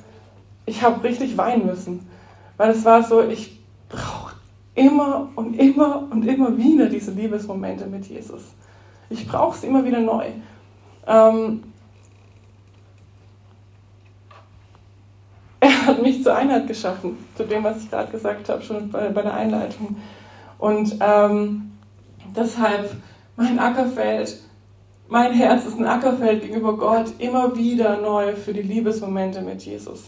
[0.65, 2.09] ich habe richtig weinen müssen.
[2.57, 4.35] Weil es war so, ich brauche
[4.75, 8.43] immer und immer und immer wieder diese Liebesmomente mit Jesus.
[9.09, 10.27] Ich brauche es immer wieder neu.
[11.07, 11.63] Ähm,
[15.61, 19.09] er hat mich zur Einheit geschaffen, zu dem, was ich gerade gesagt habe, schon bei,
[19.09, 19.97] bei der Einleitung.
[20.59, 21.76] Und ähm,
[22.37, 22.91] deshalb
[23.37, 24.37] mein Ackerfeld,
[25.09, 30.05] mein Herz ist ein Ackerfeld gegenüber Gott, immer wieder neu für die Liebesmomente mit Jesus.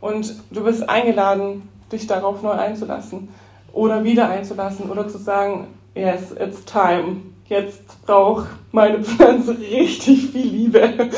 [0.00, 3.28] Und du bist eingeladen, dich darauf neu einzulassen
[3.72, 7.22] oder wieder einzulassen oder zu sagen, yes, it's time.
[7.46, 11.10] Jetzt braucht meine Pflanze richtig viel Liebe.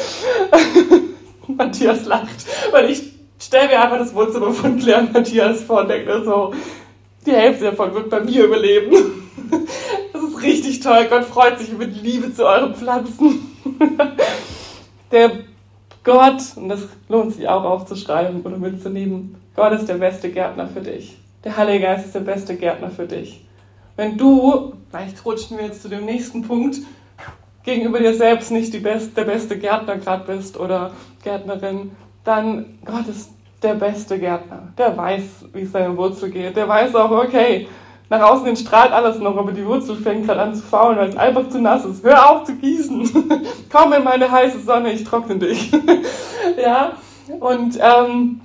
[1.46, 5.88] Matthias lacht, weil ich stelle mir einfach das Wohnzimmer von Claire und Matthias vor und
[5.88, 6.54] denke so,
[7.26, 9.21] die Hälfte davon wird bei mir überleben.
[10.42, 11.06] Richtig toll.
[11.08, 13.56] Gott freut sich die Liebe zu euren Pflanzen.
[15.10, 15.30] Der
[16.04, 20.80] Gott, und das lohnt sich auch aufzuschreiben oder mitzunehmen, Gott ist der beste Gärtner für
[20.80, 21.16] dich.
[21.44, 23.44] Der Heilige Geist ist der beste Gärtner für dich.
[23.94, 26.78] Wenn du, vielleicht rutschen wir jetzt zu dem nächsten Punkt,
[27.62, 31.92] gegenüber dir selbst nicht best, der beste Gärtner gerade bist oder Gärtnerin,
[32.24, 33.30] dann Gott ist
[33.62, 34.72] der beste Gärtner.
[34.76, 36.56] Der weiß, wie es seine Wurzel geht.
[36.56, 37.68] Der weiß auch, okay,
[38.10, 41.08] nach außen hin strahlt alles noch, aber die Wurzel fängt gerade an zu faulen, weil
[41.08, 42.04] es einfach zu nass ist.
[42.04, 43.10] Hör auf zu gießen.
[43.72, 45.72] Komm in meine heiße Sonne, ich trockne dich.
[46.62, 46.92] ja,
[47.40, 48.40] und ähm,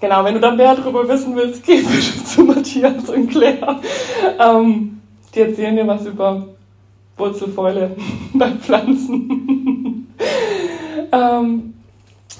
[0.00, 3.80] genau, wenn du dann mehr darüber wissen willst, geh bitte zu Matthias und Claire.
[4.38, 5.00] Ähm,
[5.34, 6.46] die erzählen dir was über
[7.16, 7.96] Wurzelfäule
[8.34, 10.14] bei Pflanzen.
[11.12, 11.74] ähm,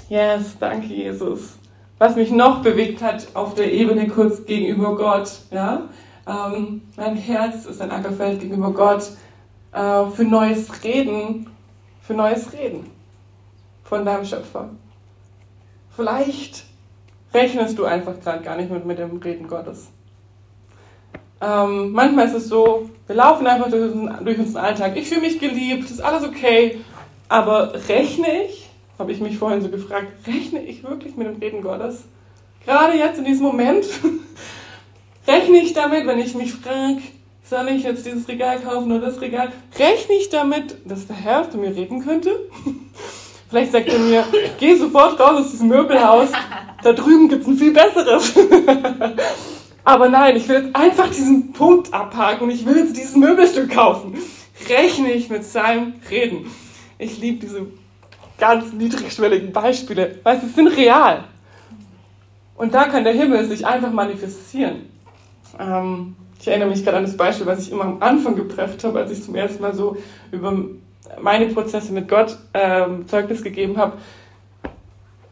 [0.09, 1.59] yes, danke Jesus.
[1.99, 5.83] Was mich noch bewegt hat auf der Ebene kurz gegenüber Gott, ja,
[6.29, 9.11] ähm, mein Herz ist ein Ackerfeld gegenüber Gott
[9.73, 11.49] äh, für neues Reden,
[12.03, 12.91] für neues Reden
[13.85, 14.69] von deinem Schöpfer.
[15.97, 16.65] Vielleicht
[17.33, 19.89] rechnest du einfach gerade gar nicht mit, mit dem Reden Gottes.
[21.41, 24.97] Ähm, manchmal ist es so, wir laufen einfach durch, durch unseren Alltag.
[24.97, 26.81] Ich fühle mich geliebt, ist alles okay.
[27.29, 31.63] Aber rechne ich, habe ich mich vorhin so gefragt, rechne ich wirklich mit dem Reden
[31.63, 32.05] Gottes?
[32.65, 33.85] Gerade jetzt in diesem Moment
[35.29, 37.03] Rechne ich damit, wenn ich mich frage,
[37.45, 39.53] soll ich jetzt dieses Regal kaufen oder das Regal?
[39.79, 42.31] Rechne ich damit, dass der Herr zu mir reden könnte?
[43.51, 44.25] Vielleicht sagt er mir,
[44.59, 46.31] geh sofort raus aus diesem Möbelhaus,
[46.83, 48.33] da drüben gibt es ein viel besseres.
[49.85, 53.71] Aber nein, ich will jetzt einfach diesen Punkt abhaken und ich will jetzt dieses Möbelstück
[53.71, 54.17] kaufen.
[54.67, 56.51] Rechne ich mit seinem Reden.
[56.99, 57.67] Ich liebe diese
[58.39, 61.25] ganz niedrigschwelligen Beispiele, weil sie sind real.
[62.57, 64.98] Und da kann der Himmel sich einfach manifestieren.
[65.59, 69.01] Ähm, ich erinnere mich gerade an das Beispiel, was ich immer am Anfang gebracht habe,
[69.01, 69.97] als ich zum ersten Mal so
[70.31, 70.57] über
[71.21, 73.99] meine Prozesse mit Gott ähm, Zeugnis gegeben habe.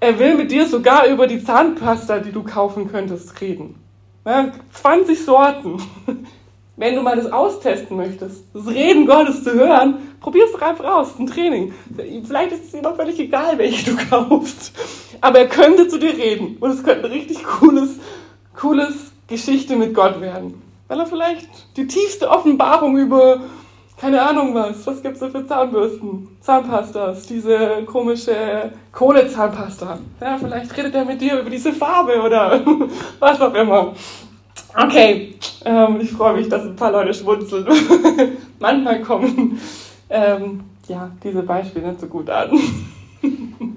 [0.01, 3.77] Er will mit dir sogar über die Zahnpasta, die du kaufen könntest, reden.
[4.25, 5.83] Ja, 20 Sorten.
[6.79, 10.85] Wenn du mal das austesten möchtest, das Reden Gottes zu hören, probier es doch einfach
[10.85, 11.19] aus.
[11.19, 11.73] Ein Training.
[12.27, 14.73] Vielleicht ist es dir noch völlig egal, welche du kaufst.
[15.23, 16.59] Aber er könnte zu dir reden.
[16.61, 17.99] Und es könnte ein richtig cooles,
[18.55, 20.63] cooles Geschichte mit Gott werden.
[20.89, 23.41] Weil er vielleicht die tiefste Offenbarung über,
[24.01, 29.99] keine Ahnung was, was gibt es da für Zahnbürsten, Zahnpastas, diese komische Kohlezahnpasta.
[30.21, 32.61] Ja, vielleicht redet er mit dir über diese Farbe oder
[33.19, 33.95] was auch immer.
[34.79, 35.35] Okay,
[35.65, 37.67] ähm, ich freue mich, dass ein paar Leute schmunzeln.
[38.61, 39.59] Manchmal kommen
[40.09, 42.51] ähm, ja, diese Beispiele nicht so gut an.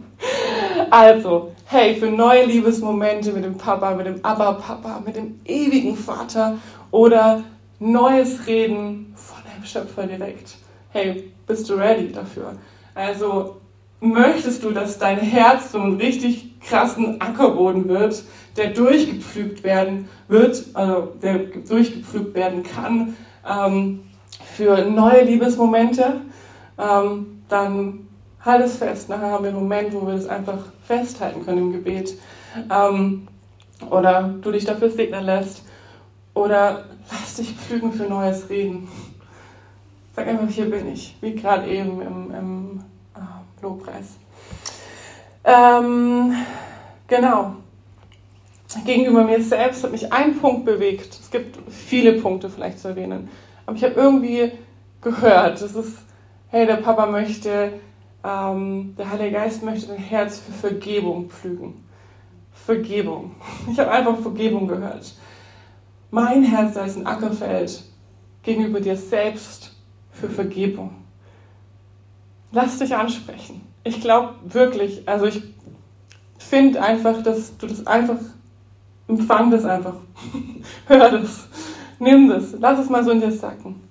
[0.92, 6.58] Also, hey, für neue Liebesmomente mit dem Papa, mit dem Aber-Papa, mit dem ewigen Vater
[6.92, 7.44] oder
[7.80, 10.56] neues Reden von dem Schöpfer direkt.
[10.90, 12.54] Hey, bist du ready dafür?
[12.96, 13.58] Also,
[14.00, 18.24] möchtest du, dass dein Herz so einen richtig krassen Ackerboden wird,
[18.58, 23.16] der durchgepflügt werden wird, also der durchgepflügt werden kann
[23.48, 24.02] ähm,
[24.56, 26.22] für neue Liebesmomente,
[26.80, 28.09] ähm, dann
[28.44, 29.10] halt es fest.
[29.10, 32.18] Nachher haben wir einen Moment, wo wir das einfach festhalten können im Gebet.
[32.72, 33.28] Ähm,
[33.90, 35.64] oder du dich dafür segnen lässt.
[36.34, 38.88] Oder lass dich pflügen für neues Reden.
[40.16, 41.18] Sag einfach, hier bin ich.
[41.22, 42.84] Wie gerade eben im, im
[43.16, 44.18] äh, Lobpreis.
[45.44, 46.34] Ähm,
[47.08, 47.56] genau.
[48.86, 51.18] Gegenüber mir selbst hat mich ein Punkt bewegt.
[51.20, 53.30] Es gibt viele Punkte vielleicht zu erwähnen.
[53.66, 54.52] Aber ich habe irgendwie
[55.02, 55.98] gehört, das ist,
[56.50, 57.74] hey, der Papa möchte
[58.24, 61.84] ähm, der Heilige Geist möchte dein Herz für Vergebung pflügen.
[62.52, 63.36] Vergebung.
[63.72, 65.14] Ich habe einfach Vergebung gehört.
[66.12, 67.84] Mein Herz ist ein Ackerfeld
[68.44, 69.76] gegenüber dir selbst
[70.12, 70.96] für Vergebung.
[72.52, 73.62] Lass dich ansprechen.
[73.84, 75.42] Ich glaube wirklich, also ich
[76.38, 78.20] finde einfach, dass du das einfach,
[79.08, 79.96] empfang das einfach.
[80.88, 81.48] Hör das.
[82.00, 82.56] Nimm das.
[82.60, 83.89] Lass es mal so in dir sacken.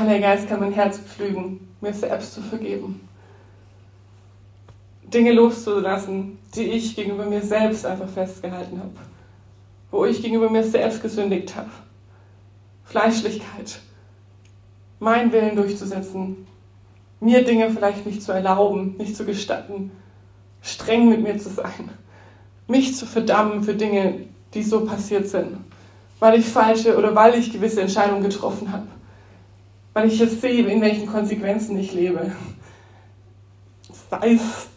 [0.00, 3.06] Heilige Geist kann mein Herz pflügen, mir selbst zu vergeben.
[5.02, 8.94] Dinge loszulassen, die ich gegenüber mir selbst einfach festgehalten habe.
[9.90, 11.68] Wo ich gegenüber mir selbst gesündigt habe.
[12.84, 13.80] Fleischlichkeit.
[15.00, 16.46] Mein Willen durchzusetzen.
[17.20, 19.90] Mir Dinge vielleicht nicht zu erlauben, nicht zu gestatten.
[20.62, 21.90] Streng mit mir zu sein.
[22.68, 25.58] Mich zu verdammen für Dinge, die so passiert sind.
[26.20, 28.86] Weil ich falsche oder weil ich gewisse Entscheidungen getroffen habe.
[29.92, 32.32] Weil ich jetzt sehe, in welchen Konsequenzen ich lebe.
[34.10, 34.68] Sei es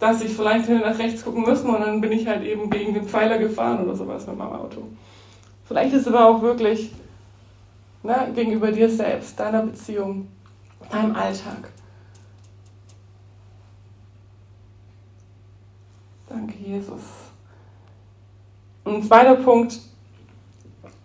[0.00, 2.94] dass ich vielleicht hätte nach rechts gucken müssen und dann bin ich halt eben gegen
[2.94, 4.82] den Pfeiler gefahren oder sowas mit meinem Auto.
[5.66, 6.90] Vielleicht ist es aber auch wirklich
[8.02, 10.26] ne, gegenüber dir selbst, deiner Beziehung,
[10.90, 11.70] deinem Alltag.
[16.28, 17.02] Danke, Jesus.
[18.84, 19.78] Und ein zweiter Punkt,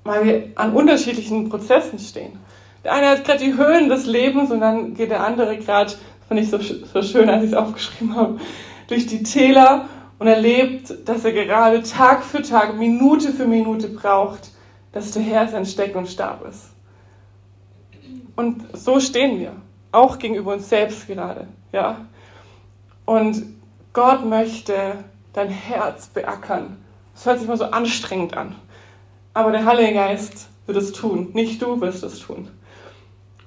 [0.05, 2.39] weil wir an unterschiedlichen Prozessen stehen.
[2.85, 5.91] Der eine hat gerade die Höhen des Lebens und dann geht der andere gerade,
[6.29, 8.39] fand ich so, so schön, als ich es aufgeschrieben habe,
[8.87, 14.51] durch die Täler und erlebt, dass er gerade Tag für Tag, Minute für Minute braucht,
[14.91, 16.69] dass der Herr sein Steck und Stab ist.
[18.35, 19.53] Und so stehen wir,
[19.91, 22.05] auch gegenüber uns selbst gerade, ja.
[23.05, 23.43] Und
[23.93, 24.73] Gott möchte
[25.33, 26.77] dein Herz beackern.
[27.15, 28.55] Das hört sich mal so anstrengend an.
[29.33, 32.49] Aber der Heilige Geist wird es tun, nicht du wirst es tun.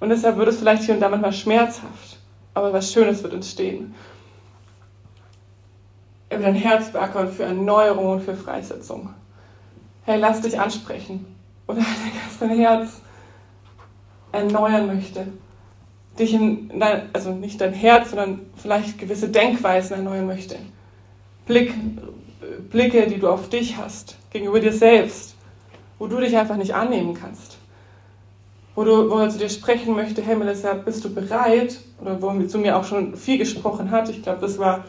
[0.00, 2.18] Und deshalb wird es vielleicht hier und da manchmal schmerzhaft,
[2.54, 3.94] aber was Schönes wird entstehen
[6.30, 9.10] über dein Herz beackern für Erneuerung und für Freisetzung.
[10.04, 11.26] Hey, lass dich ansprechen.
[11.66, 13.00] Oder dass dein Herz
[14.32, 15.26] erneuern möchte.
[16.18, 20.58] Dich in dein, also nicht dein Herz, sondern vielleicht gewisse Denkweisen erneuern möchte.
[21.46, 21.72] Blick,
[22.70, 25.34] Blicke, die du auf dich hast, gegenüber dir selbst,
[25.98, 27.57] wo du dich einfach nicht annehmen kannst.
[28.78, 31.80] Wo, du, wo er zu dir sprechen möchte, hey Melissa, bist du bereit?
[32.00, 34.08] Oder wo er zu mir auch schon viel gesprochen hat.
[34.08, 34.84] Ich glaube, das war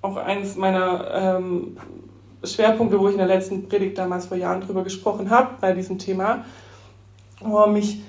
[0.00, 1.76] auch eines meiner ähm,
[2.42, 5.98] Schwerpunkte, wo ich in der letzten Predigt damals vor Jahren drüber gesprochen habe, bei diesem
[5.98, 6.46] Thema,
[7.42, 8.00] wo er mich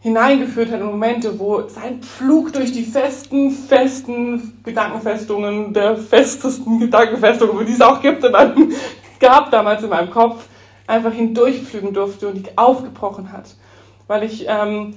[0.00, 7.64] hineingeführt hat in Momente, wo sein Pflug durch die festen, festen Gedankenfestungen, der festesten Gedankenfestungen,
[7.64, 8.70] die es auch gibt, in meinem,
[9.18, 10.44] gab damals in meinem Kopf,
[10.86, 13.56] einfach hindurchpflügen durfte und die aufgebrochen hat,
[14.06, 14.94] weil ich ähm,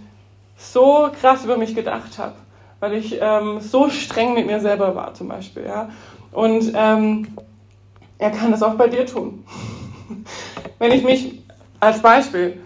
[0.58, 2.36] so krass über mich gedacht habe,
[2.80, 5.90] weil ich ähm, so streng mit mir selber war zum Beispiel, ja,
[6.32, 7.28] und ähm,
[8.18, 9.44] er kann das auch bei dir tun.
[10.80, 11.42] Wenn ich mich
[11.80, 12.60] als Beispiel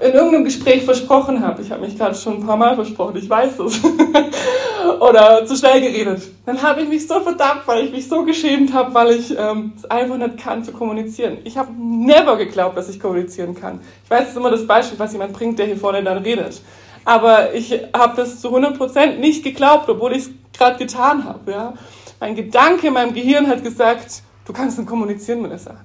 [0.00, 3.28] in irgendeinem Gespräch versprochen habe, ich habe mich gerade schon ein paar Mal versprochen, ich
[3.28, 3.80] weiß es,
[4.84, 8.72] oder zu schnell geredet, dann habe ich mich so verdammt, weil ich mich so geschämt
[8.72, 11.38] habe, weil ich ähm, es einfach nicht kann zu kommunizieren.
[11.44, 13.80] Ich habe never geglaubt, dass ich kommunizieren kann.
[14.04, 16.60] Ich weiß, es ist immer das Beispiel, was jemand bringt, der hier vorne dann redet.
[17.04, 21.50] Aber ich habe das zu 100% nicht geglaubt, obwohl ich es gerade getan habe.
[21.50, 21.74] Ja?
[22.20, 25.76] Ein Gedanke in meinem Gehirn hat gesagt, du kannst nicht kommunizieren, Melissa.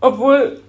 [0.00, 0.60] Obwohl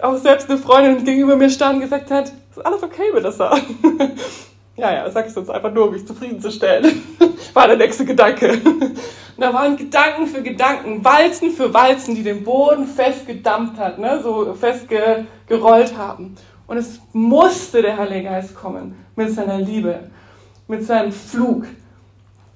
[0.00, 3.56] auch selbst eine Freundin gegenüber mir stand und gesagt hat, ist alles okay, Melissa.
[4.76, 7.02] ja, ja, sag ich sonst einfach nur, um mich zufriedenzustellen.
[7.54, 8.52] War der nächste Gedanke.
[8.52, 8.98] Und
[9.38, 14.20] da waren Gedanken für Gedanken, Walzen für Walzen, die den Boden festgedampft hat, ne?
[14.22, 16.36] so festgerollt haben.
[16.66, 20.00] Und es musste der Heilige Geist kommen mit seiner Liebe,
[20.66, 21.66] mit seinem Flug,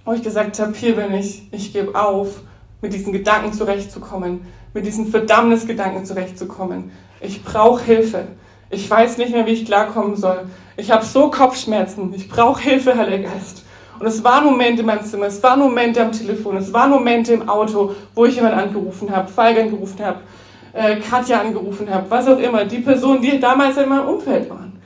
[0.05, 2.41] wo ich gesagt habe, hier bin ich, ich gebe auf,
[2.81, 6.93] mit diesen Gedanken zurechtzukommen, mit diesen Verdammnisgedanken zurechtzukommen.
[7.21, 8.29] Ich brauche Hilfe.
[8.71, 10.47] Ich weiß nicht mehr, wie ich klarkommen soll.
[10.79, 12.15] Ich habe so Kopfschmerzen.
[12.15, 13.65] Ich brauche Hilfe, Heiliger Geist.
[13.99, 17.33] Und es waren Momente in meinem Zimmer, es waren Momente am Telefon, es waren Momente
[17.33, 20.21] im Auto, wo ich jemanden angerufen habe, Falk angerufen habe,
[20.73, 24.81] äh, Katja angerufen habe, was auch immer, die Personen, die damals in meinem Umfeld waren.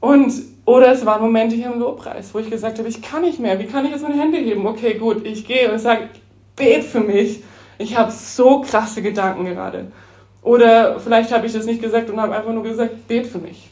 [0.00, 0.32] Und
[0.64, 3.58] oder es waren Momente hier im Lobpreis, wo ich gesagt habe, ich kann nicht mehr.
[3.58, 4.66] Wie kann ich jetzt meine Hände heben?
[4.66, 6.08] Okay, gut, ich gehe und sage,
[6.56, 7.42] bet für mich.
[7.76, 9.92] Ich habe so krasse Gedanken gerade.
[10.40, 13.70] Oder vielleicht habe ich das nicht gesagt und habe einfach nur gesagt, bet für mich.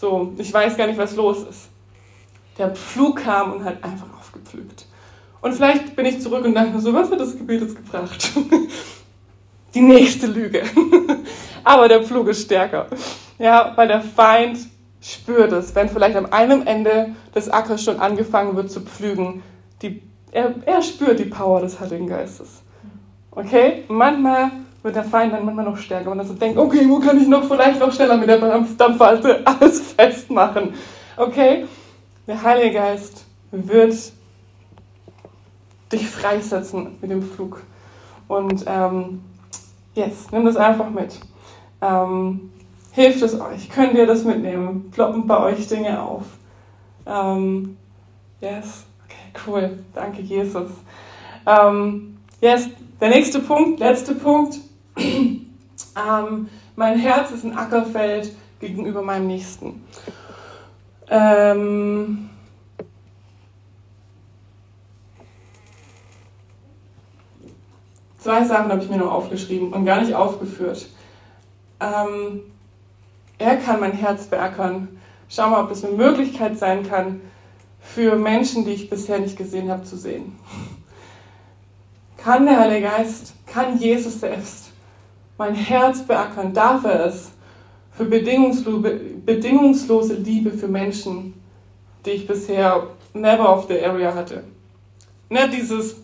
[0.00, 1.68] So, ich weiß gar nicht, was los ist.
[2.56, 4.86] Der Pflug kam und hat einfach aufgepflügt.
[5.42, 8.32] Und vielleicht bin ich zurück und dachte mir so, was hat das Gebet jetzt gebracht?
[9.74, 10.62] Die nächste Lüge.
[11.64, 12.86] Aber der Pflug ist stärker.
[13.38, 14.58] Ja, weil der Feind
[15.02, 19.42] spürt es, wenn vielleicht am einem Ende des Ackers schon angefangen wird zu pflügen.
[19.82, 22.62] Die, er, er spürt die Power des Heiligen Geistes.
[23.32, 23.84] Okay?
[23.88, 24.50] Manchmal
[24.82, 27.44] wird der Feind dann manchmal noch stärker und so denkt, okay, wo kann ich noch
[27.44, 30.74] vielleicht noch schneller mit der Dampfwalze alles festmachen?
[31.16, 31.66] Okay?
[32.26, 33.94] Der Heilige Geist wird
[35.92, 37.62] dich freisetzen mit dem Flug.
[38.28, 39.22] Und ähm,
[39.94, 41.18] yes, nimm das einfach mit.
[41.82, 42.50] Ähm,
[42.92, 43.70] Hilft es euch?
[43.70, 44.90] Könnt ihr das mitnehmen?
[44.90, 46.24] Ploppen bei euch Dinge auf?
[47.06, 47.76] Ähm,
[48.40, 49.78] yes, okay, cool.
[49.94, 50.70] Danke, Jesus.
[51.46, 52.68] Ähm, yes,
[53.00, 54.58] der nächste Punkt, letzte Punkt.
[54.96, 59.84] ähm, mein Herz ist ein Ackerfeld gegenüber meinem Nächsten.
[61.08, 62.30] Ähm,
[68.18, 70.88] zwei Sachen habe ich mir noch aufgeschrieben und gar nicht aufgeführt.
[71.80, 72.42] Ähm,
[73.38, 74.88] er kann mein Herz beackern.
[75.28, 77.20] Schau mal, ob das eine Möglichkeit sein kann,
[77.80, 80.38] für Menschen, die ich bisher nicht gesehen habe, zu sehen.
[82.18, 84.69] Kann der Heilige Geist, kann Jesus selbst
[85.40, 86.52] mein Herz beackern?
[86.52, 87.30] Darf er es
[87.92, 91.32] für bedingungslose Liebe für Menschen,
[92.04, 94.44] die ich bisher never of the area hatte?
[95.30, 95.96] Nicht dieses,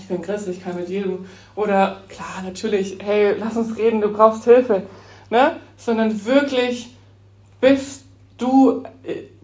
[0.00, 1.26] ich bin Christ, ich kann mit jedem.
[1.54, 4.84] Oder klar, natürlich, hey, lass uns reden, du brauchst Hilfe.
[5.28, 5.56] Ne?
[5.76, 6.96] Sondern wirklich,
[7.60, 8.06] bist
[8.38, 8.84] du,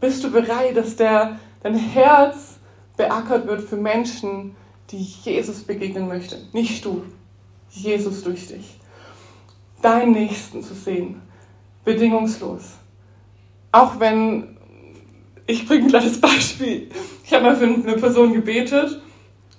[0.00, 2.56] bist du bereit, dass der, dein Herz
[2.96, 4.56] beackert wird für Menschen,
[4.90, 6.38] die Jesus begegnen möchte.
[6.54, 7.02] Nicht du,
[7.68, 8.78] Jesus durch dich.
[9.84, 11.20] Deinen Nächsten zu sehen,
[11.84, 12.62] bedingungslos.
[13.70, 14.56] Auch wenn,
[15.46, 16.88] ich bringe ein kleines Beispiel.
[17.22, 19.02] Ich habe mal für eine Person gebetet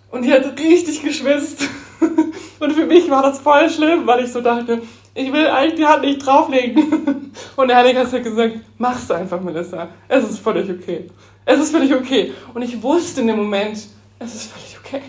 [0.10, 1.70] und die hat richtig geschwitzt.
[2.60, 4.82] Und für mich war das voll schlimm, weil ich so dachte,
[5.14, 7.32] ich will eigentlich die Hand nicht drauflegen.
[7.56, 9.90] Und der Heilige hat gesagt, mach's einfach, Melissa.
[10.08, 11.08] Es ist völlig okay.
[11.46, 12.34] Es ist völlig okay.
[12.54, 13.78] Und ich wusste in dem Moment,
[14.18, 15.02] es ist völlig okay.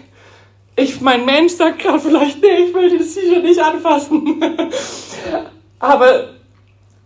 [0.77, 4.41] Ich, mein Mensch sagt gerade vielleicht, nee, ich will dieses T-Shirt nicht anfassen.
[5.79, 6.29] Aber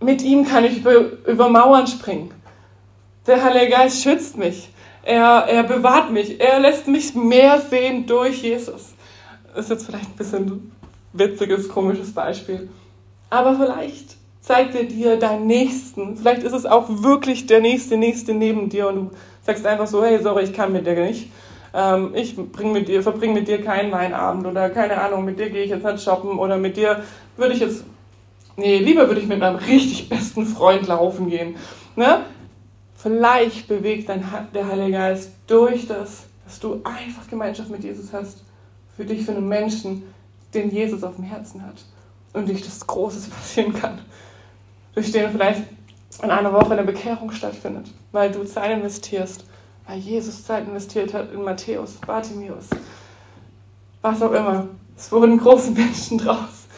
[0.00, 0.94] mit ihm kann ich über,
[1.26, 2.32] über Mauern springen.
[3.26, 4.70] Der Heilige Geist schützt mich.
[5.04, 6.40] Er, er bewahrt mich.
[6.40, 8.94] Er lässt mich mehr sehen durch Jesus.
[9.54, 10.72] Das ist jetzt vielleicht ein bisschen
[11.12, 12.68] witziges, komisches Beispiel.
[13.30, 16.16] Aber vielleicht zeigt er dir deinen Nächsten.
[16.16, 19.10] Vielleicht ist es auch wirklich der nächste, nächste neben dir und du
[19.44, 21.30] sagst einfach so, hey, sorry, ich kann mit dir nicht.
[21.72, 25.50] Ähm, ich bring mit dir, verbringe mit dir keinen Weinabend oder keine Ahnung, mit dir
[25.50, 27.02] gehe ich jetzt nicht shoppen oder mit dir
[27.36, 27.84] würde ich jetzt,
[28.56, 31.56] nee, lieber würde ich mit meinem richtig besten Freund laufen gehen.
[31.96, 32.24] Ne?
[32.96, 38.44] Vielleicht bewegt dein, der Heilige Geist durch das, dass du einfach Gemeinschaft mit Jesus hast,
[38.96, 40.02] für dich, für einen Menschen,
[40.52, 41.76] den Jesus auf dem Herzen hat
[42.32, 44.00] und durch das Großes passieren kann.
[44.94, 45.62] Durch den vielleicht
[46.22, 49.44] in einer Woche eine Bekehrung stattfindet, weil du Zeit investierst,
[49.90, 52.66] weil Jesus Zeit investiert hat in Matthäus, Bartimäus,
[54.02, 54.68] was auch immer.
[54.96, 56.68] Es wurden große Menschen draus.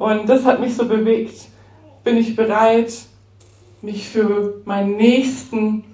[0.00, 1.46] Und das hat mich so bewegt.
[2.02, 2.92] Bin ich bereit,
[3.82, 5.84] mich für meinen Nächsten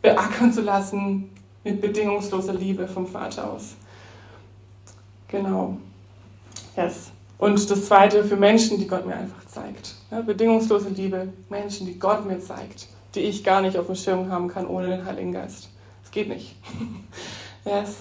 [0.00, 1.28] beackern zu lassen
[1.64, 3.74] mit bedingungsloser Liebe vom Vater aus?
[5.28, 5.76] Genau.
[6.76, 7.10] Yes.
[7.36, 9.96] Und das Zweite für Menschen, die Gott mir einfach zeigt.
[10.24, 14.48] Bedingungslose Liebe, Menschen, die Gott mir zeigt, die ich gar nicht auf dem Schirm haben
[14.48, 15.68] kann ohne den Heiligen Geist.
[16.04, 16.56] Es geht nicht.
[17.64, 17.96] yes.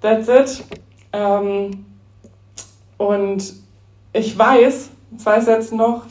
[0.00, 0.64] That's it.
[1.12, 1.86] Ähm,
[2.98, 3.54] und
[4.12, 6.04] ich weiß, zwei Sätze noch,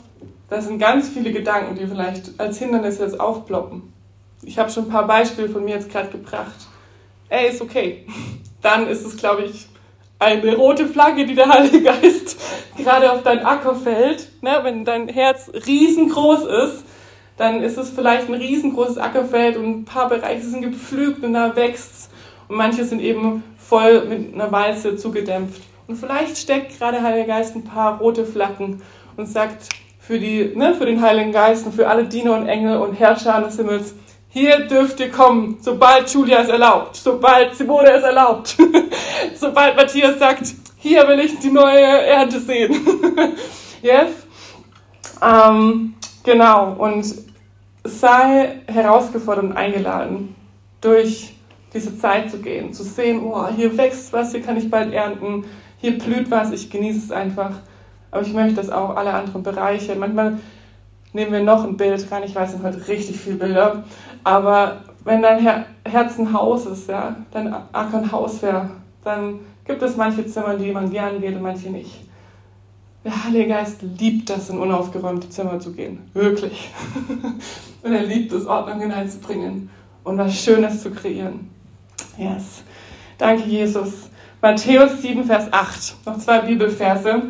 [0.48, 3.92] das sind ganz viele Gedanken, die vielleicht als Hindernis jetzt aufploppen.
[4.42, 6.54] Ich habe schon ein paar Beispiele von mir jetzt gerade gebracht.
[7.28, 8.06] Ey, ist okay.
[8.62, 9.68] Dann ist es, glaube ich,
[10.18, 12.36] eine rote Flagge, die der Heilige Geist
[12.78, 14.28] gerade auf dein Acker fällt.
[14.42, 14.58] Ne?
[14.62, 16.84] Wenn dein Herz riesengroß ist,
[17.36, 21.54] dann ist es vielleicht ein riesengroßes Ackerfeld und ein paar Bereiche sind gepflügt und da
[21.56, 22.10] wächst
[22.48, 25.62] und manche sind eben voll mit einer Walze zugedämpft.
[25.86, 28.82] Und vielleicht steckt gerade der Heilige Geist ein paar rote Flaggen
[29.16, 29.68] und sagt
[29.98, 33.40] für, die, ne, für den Heiligen Geist und für alle Diener und Engel und Herrscher
[33.42, 33.94] des Himmels,
[34.28, 38.56] hier dürft ihr kommen, sobald Julia es erlaubt, sobald Simone es erlaubt,
[39.36, 42.74] sobald Matthias sagt, hier will ich die neue Ernte sehen.
[43.82, 44.10] yes?
[45.22, 45.93] Ähm,
[46.24, 47.06] genau, und
[47.84, 50.34] sei herausgefordert und eingeladen,
[50.80, 51.34] durch
[51.72, 55.44] diese Zeit zu gehen, zu sehen, oh, hier wächst was, hier kann ich bald ernten,
[55.78, 57.52] hier blüht was, ich genieße es einfach.
[58.10, 59.96] Aber ich möchte das auch alle anderen Bereiche.
[59.96, 60.38] Manchmal
[61.12, 62.22] nehmen wir noch ein Bild rein.
[62.22, 63.82] Ich weiß, es sind heute richtig viele Bilder.
[64.22, 68.70] Aber wenn dein Her Herz ein Haus ist, ja, dein Acker ein Haus wäre,
[69.02, 72.06] dann gibt es manche Zimmer, die man gern geht und manche nicht.
[73.04, 76.08] Der Heilige Geist liebt das, in unaufgeräumte Zimmer zu gehen.
[76.14, 76.70] Wirklich.
[77.82, 79.68] und er liebt es, Ordnung hineinzubringen
[80.04, 81.50] und was Schönes zu kreieren.
[82.16, 82.62] Yes.
[83.18, 84.08] Danke, Jesus.
[84.40, 86.06] Matthäus 7, Vers 8.
[86.06, 87.22] Noch zwei Bibelverse.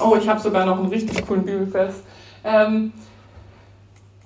[0.00, 1.94] Oh, ich habe sogar noch einen richtig coolen Bibelvers.
[2.44, 2.92] Ähm,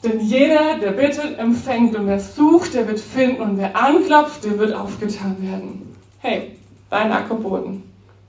[0.04, 4.58] denn jeder, der bittet, empfängt und wer sucht, der wird finden und wer anklopft, der
[4.58, 5.96] wird aufgetan werden.
[6.18, 6.56] Hey,
[6.90, 7.82] dein Ackerboden.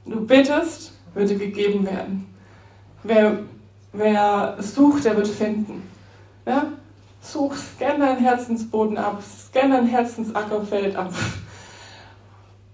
[0.06, 2.29] Du bittest, wird dir gegeben werden.
[3.04, 3.40] Wer,
[3.94, 5.90] wer sucht, der wird finden.
[6.46, 6.66] Ja?
[7.22, 11.14] Such, scan deinen Herzensboden ab, scan dein Herzensackerfeld ab.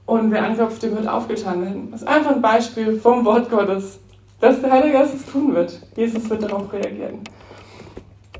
[0.05, 1.91] Und wer anklopft, dem wird aufgetan werden.
[1.91, 3.99] Das ist einfach ein Beispiel vom Wort Gottes,
[4.39, 5.79] dass der Heilige Geist es tun wird.
[5.95, 7.21] Jesus wird darauf reagieren.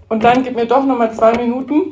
[0.07, 1.91] Und dann gib mir doch nochmal zwei Minuten.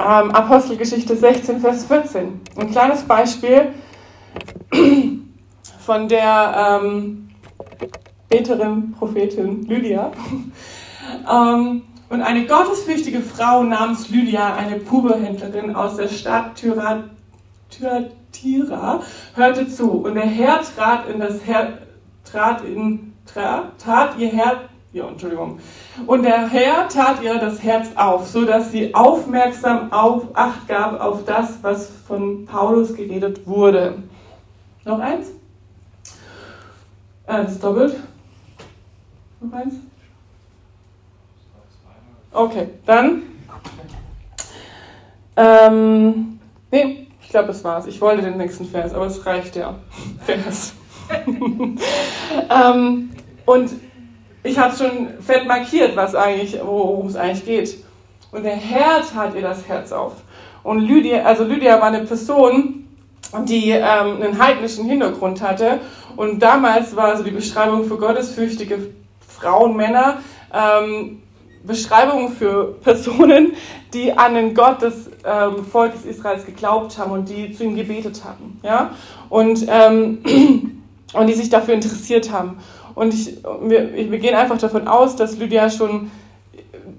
[0.00, 2.40] Ähm, Apostelgeschichte 16, Vers 14.
[2.56, 3.68] Ein kleines Beispiel
[5.78, 7.30] von der ähm,
[8.28, 10.12] Beterin, Prophetin Lydia.
[11.30, 16.56] ähm, und eine gottesfürchtige Frau namens Lydia, eine Puberhändlerin aus der Stadt
[17.70, 19.02] Thyatira,
[19.34, 19.90] hörte zu.
[19.90, 21.78] Und der Herr trat in das Her
[22.24, 24.58] trat in trat, tat ihr Herz
[24.92, 25.60] ja, Entschuldigung.
[26.06, 30.98] Und der Herr tat ihr das Herz auf, so dass sie aufmerksam auf Acht gab
[31.00, 34.02] auf das, was von Paulus geredet wurde.
[34.84, 35.28] Noch eins?
[37.26, 37.96] Äh, das ist doppelt.
[39.40, 39.74] Noch eins?
[42.32, 43.22] Okay, dann.
[45.36, 47.86] Ähm, nee, ich glaube, das war's.
[47.86, 49.76] Ich wollte den nächsten Vers, aber es reicht ja.
[50.24, 50.74] Vers.
[52.50, 53.10] ähm,
[53.46, 53.70] und
[54.42, 57.84] ich habe schon fett markiert, was eigentlich, worum es eigentlich geht.
[58.30, 60.14] Und der Herr tat ihr das Herz auf.
[60.62, 62.88] Und Lydia, also Lydia war eine Person,
[63.46, 65.80] die ähm, einen heidnischen Hintergrund hatte.
[66.16, 68.90] Und damals war so die Beschreibung für gottesfürchtige
[69.40, 70.18] Frauen, Männer,
[70.52, 71.22] ähm,
[71.64, 73.52] Beschreibungen für Personen,
[73.92, 78.22] die an den Gott des ähm, Volkes Israels geglaubt haben und die zu ihm gebetet
[78.24, 78.60] haben.
[78.62, 78.90] Ja?
[79.28, 80.18] Und, ähm,
[81.12, 82.58] und die sich dafür interessiert haben.
[82.94, 86.10] Und ich, wir, wir gehen einfach davon aus, dass Lydia schon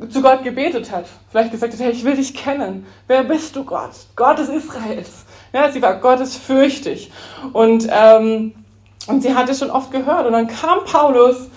[0.10, 1.06] zu Gott gebetet hat.
[1.30, 2.86] Vielleicht gesagt hat, hey, ich will dich kennen.
[3.08, 3.92] Wer bist du, Gott?
[4.16, 5.26] Gott des Israels.
[5.52, 7.12] Ja, sie war gottesfürchtig.
[7.54, 8.54] Und, ähm,
[9.08, 10.26] und sie hatte schon oft gehört.
[10.26, 11.50] Und dann kam Paulus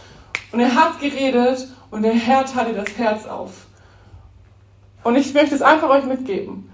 [0.52, 3.66] und er hat geredet und der Herr tat ihr das Herz auf.
[5.02, 6.70] Und ich möchte es einfach euch mitgeben.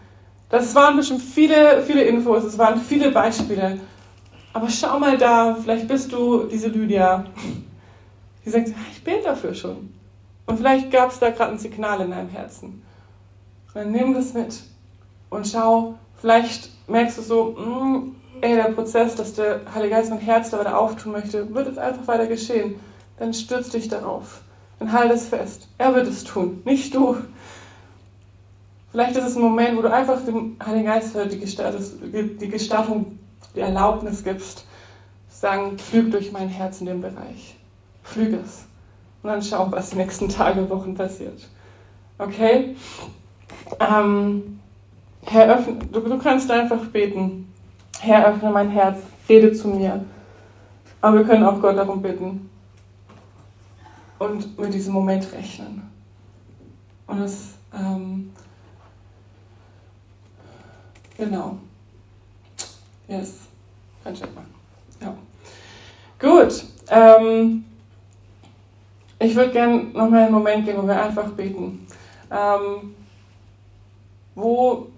[0.51, 3.79] Das waren bestimmt viele, viele Infos, es waren viele Beispiele.
[4.53, 7.24] Aber schau mal da, vielleicht bist du diese Lydia,
[8.45, 9.93] die sagt, ich bete dafür schon.
[10.47, 12.83] Und vielleicht gab es da gerade ein Signal in deinem Herzen.
[13.68, 14.62] Und dann nimm das mit
[15.29, 20.11] und schau, vielleicht merkst du so, mh, mm, ey, der Prozess, dass der Heilige Geist
[20.11, 22.76] mein Herz da wieder auftun möchte, wird jetzt einfach weiter geschehen.
[23.18, 24.42] Dann stürz dich darauf.
[24.78, 25.68] Dann halt es fest.
[25.78, 27.16] Er wird es tun, nicht du.
[28.90, 33.18] Vielleicht ist es ein Moment, wo du einfach dem Heiligen Geist die, die Gestattung,
[33.54, 34.64] die Erlaubnis gibst,
[35.28, 37.56] sagen, flüg durch mein Herz in dem Bereich.
[38.02, 38.64] Flüg es.
[39.22, 41.48] Und dann schau, was die nächsten Tage, Wochen passiert.
[42.18, 42.76] Okay?
[43.80, 44.60] Ähm,
[45.22, 47.52] Herr, öffne, du, du kannst einfach beten.
[48.00, 48.98] Herr, öffne mein Herz,
[49.28, 50.04] rede zu mir.
[51.00, 52.48] Aber wir können auch Gott darum bitten,
[54.18, 55.82] und mit diesem Moment rechnen.
[57.06, 58.32] Und es, ähm,
[61.16, 61.58] genau.
[63.06, 63.34] Yes,
[64.04, 64.54] Check machen.
[65.00, 65.14] Ja.
[66.18, 66.64] Gut.
[66.88, 67.64] Ähm,
[69.18, 71.86] ich würde gerne nochmal einen Moment gehen, wo wir einfach beten.
[72.30, 72.94] Ähm,
[74.34, 74.88] wo,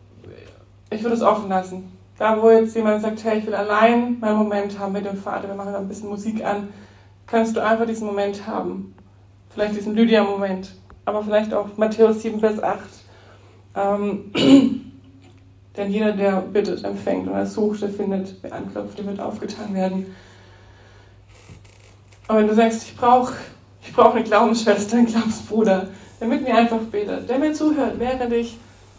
[0.91, 1.93] ich würde es offen lassen.
[2.19, 5.49] Da, wo jetzt jemand sagt, hey, ich will allein meinen Moment haben mit dem Vater,
[5.49, 6.69] wir machen da ein bisschen Musik an,
[7.27, 8.95] kannst du einfach diesen Moment haben
[9.51, 10.73] vielleicht diesen Lydia-Moment,
[11.05, 12.79] aber vielleicht auch Matthäus 7, Vers 8.
[13.77, 14.33] Ähm,
[15.77, 19.75] denn jeder, der bittet, empfängt und er sucht, der findet, wer anklopft, der wird aufgetan
[19.75, 20.15] werden.
[22.29, 23.35] Aber wenn du sagst, ich brauche
[23.83, 25.89] ich brauch eine Glaubensschwester, einen Glaubensbruder,
[26.21, 28.59] der mit mir einfach betet, der mir zuhört, während ich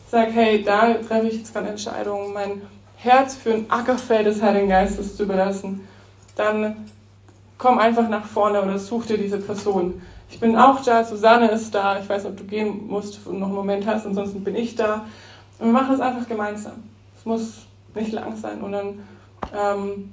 [0.09, 2.61] sage, hey, da treffe ich jetzt gerade Entscheidungen, mein
[2.97, 5.87] Herz für ein Ackerfeld des Heiligen Geistes zu überlassen,
[6.35, 6.75] dann
[7.61, 10.01] komm einfach nach vorne oder such dir diese Person.
[10.31, 11.99] Ich bin auch da, Susanne ist da.
[11.99, 14.75] Ich weiß nicht, ob du gehen musst und noch einen Moment hast, ansonsten bin ich
[14.75, 15.05] da.
[15.59, 16.73] Und wir machen es einfach gemeinsam.
[17.15, 18.99] Es muss nicht lang sein und dann
[19.55, 20.11] ähm,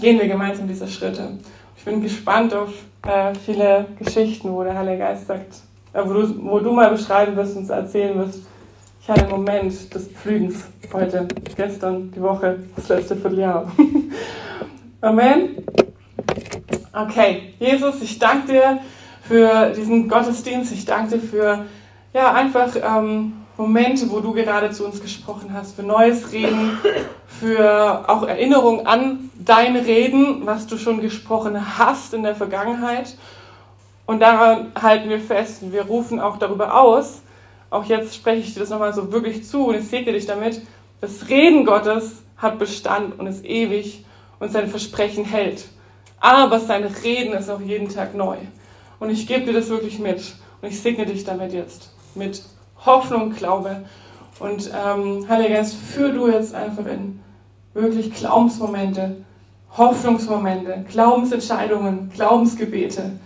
[0.00, 1.36] gehen wir gemeinsam diese Schritte.
[1.76, 2.70] Ich bin gespannt auf
[3.06, 5.56] äh, viele Geschichten, wo der Heilige Geist sagt,
[5.92, 8.40] äh, wo, du, wo du mal beschreiben wirst und erzählen wirst.
[9.02, 13.70] Ich hatte einen Moment des Pflügens heute, gestern, die Woche, das letzte Vierteljahr.
[15.02, 15.56] Amen.
[16.98, 18.78] Okay, Jesus, ich danke dir
[19.20, 20.72] für diesen Gottesdienst.
[20.72, 21.66] Ich danke dir für
[22.14, 26.78] ja, einfach ähm, Momente, wo du gerade zu uns gesprochen hast, für neues Reden,
[27.26, 33.14] für auch Erinnerung an dein Reden, was du schon gesprochen hast in der Vergangenheit.
[34.06, 37.20] Und daran halten wir fest und wir rufen auch darüber aus.
[37.68, 40.62] Auch jetzt spreche ich dir das nochmal so wirklich zu und ich segne dich damit.
[41.02, 44.06] Das Reden Gottes hat Bestand und ist ewig
[44.38, 45.66] und sein Versprechen hält.
[46.20, 48.36] Aber sein Reden ist auch jeden Tag neu.
[48.98, 50.34] Und ich gebe dir das wirklich mit.
[50.60, 51.90] Und ich segne dich damit jetzt.
[52.14, 52.42] Mit
[52.84, 53.84] Hoffnung, Glaube.
[54.38, 57.20] Und ähm, Heiliger Geist, führ du jetzt einfach in
[57.74, 59.24] wirklich Glaubensmomente,
[59.76, 63.18] Hoffnungsmomente, Glaubensentscheidungen, Glaubensgebete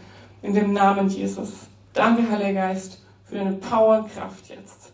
[0.43, 1.51] in dem Namen Jesus.
[1.93, 4.93] Danke, Heiliger Geist, für deine Power, Kraft jetzt.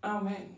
[0.00, 0.53] Amen.